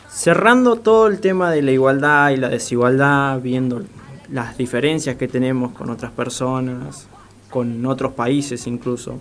Cerrando 0.08 0.76
todo 0.76 1.06
el 1.06 1.20
tema 1.20 1.50
de 1.50 1.62
la 1.62 1.70
igualdad 1.70 2.30
y 2.30 2.36
la 2.36 2.48
desigualdad, 2.48 3.40
viendo 3.40 3.82
las 4.30 4.56
diferencias 4.56 5.16
que 5.16 5.28
tenemos 5.28 5.72
con 5.72 5.90
otras 5.90 6.10
personas, 6.12 7.08
con 7.50 7.84
otros 7.84 8.12
países 8.12 8.66
incluso. 8.66 9.18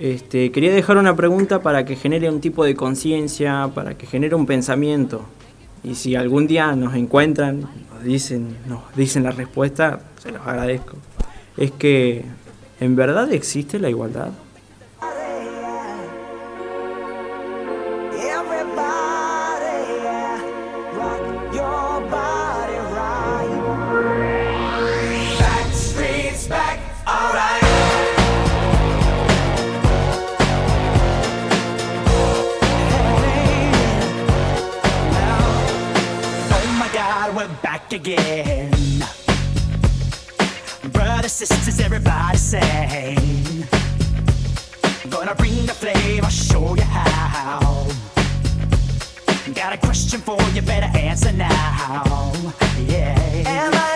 Este, 0.00 0.50
quería 0.50 0.74
dejar 0.74 0.96
una 0.96 1.14
pregunta 1.14 1.60
para 1.60 1.84
que 1.84 1.96
genere 1.96 2.30
un 2.30 2.40
tipo 2.40 2.64
de 2.64 2.74
conciencia, 2.74 3.70
para 3.74 3.96
que 3.98 4.06
genere 4.06 4.34
un 4.34 4.46
pensamiento. 4.46 5.26
Y 5.84 5.94
si 5.94 6.14
algún 6.14 6.46
día 6.46 6.74
nos 6.76 6.94
encuentran, 6.94 7.62
nos 7.92 8.04
dicen, 8.04 8.56
nos 8.68 8.82
dicen 8.94 9.24
la 9.24 9.32
respuesta, 9.32 10.00
se 10.22 10.30
los 10.30 10.46
agradezco. 10.46 10.96
Es 11.56 11.72
que, 11.72 12.24
¿en 12.80 12.96
verdad 12.96 13.32
existe 13.32 13.78
la 13.78 13.90
igualdad? 13.90 14.30
Got 49.62 49.74
a 49.74 49.78
question 49.78 50.20
for 50.20 50.42
you, 50.54 50.62
better 50.62 50.98
answer 50.98 51.30
now. 51.30 51.46
Yeah. 52.84 53.91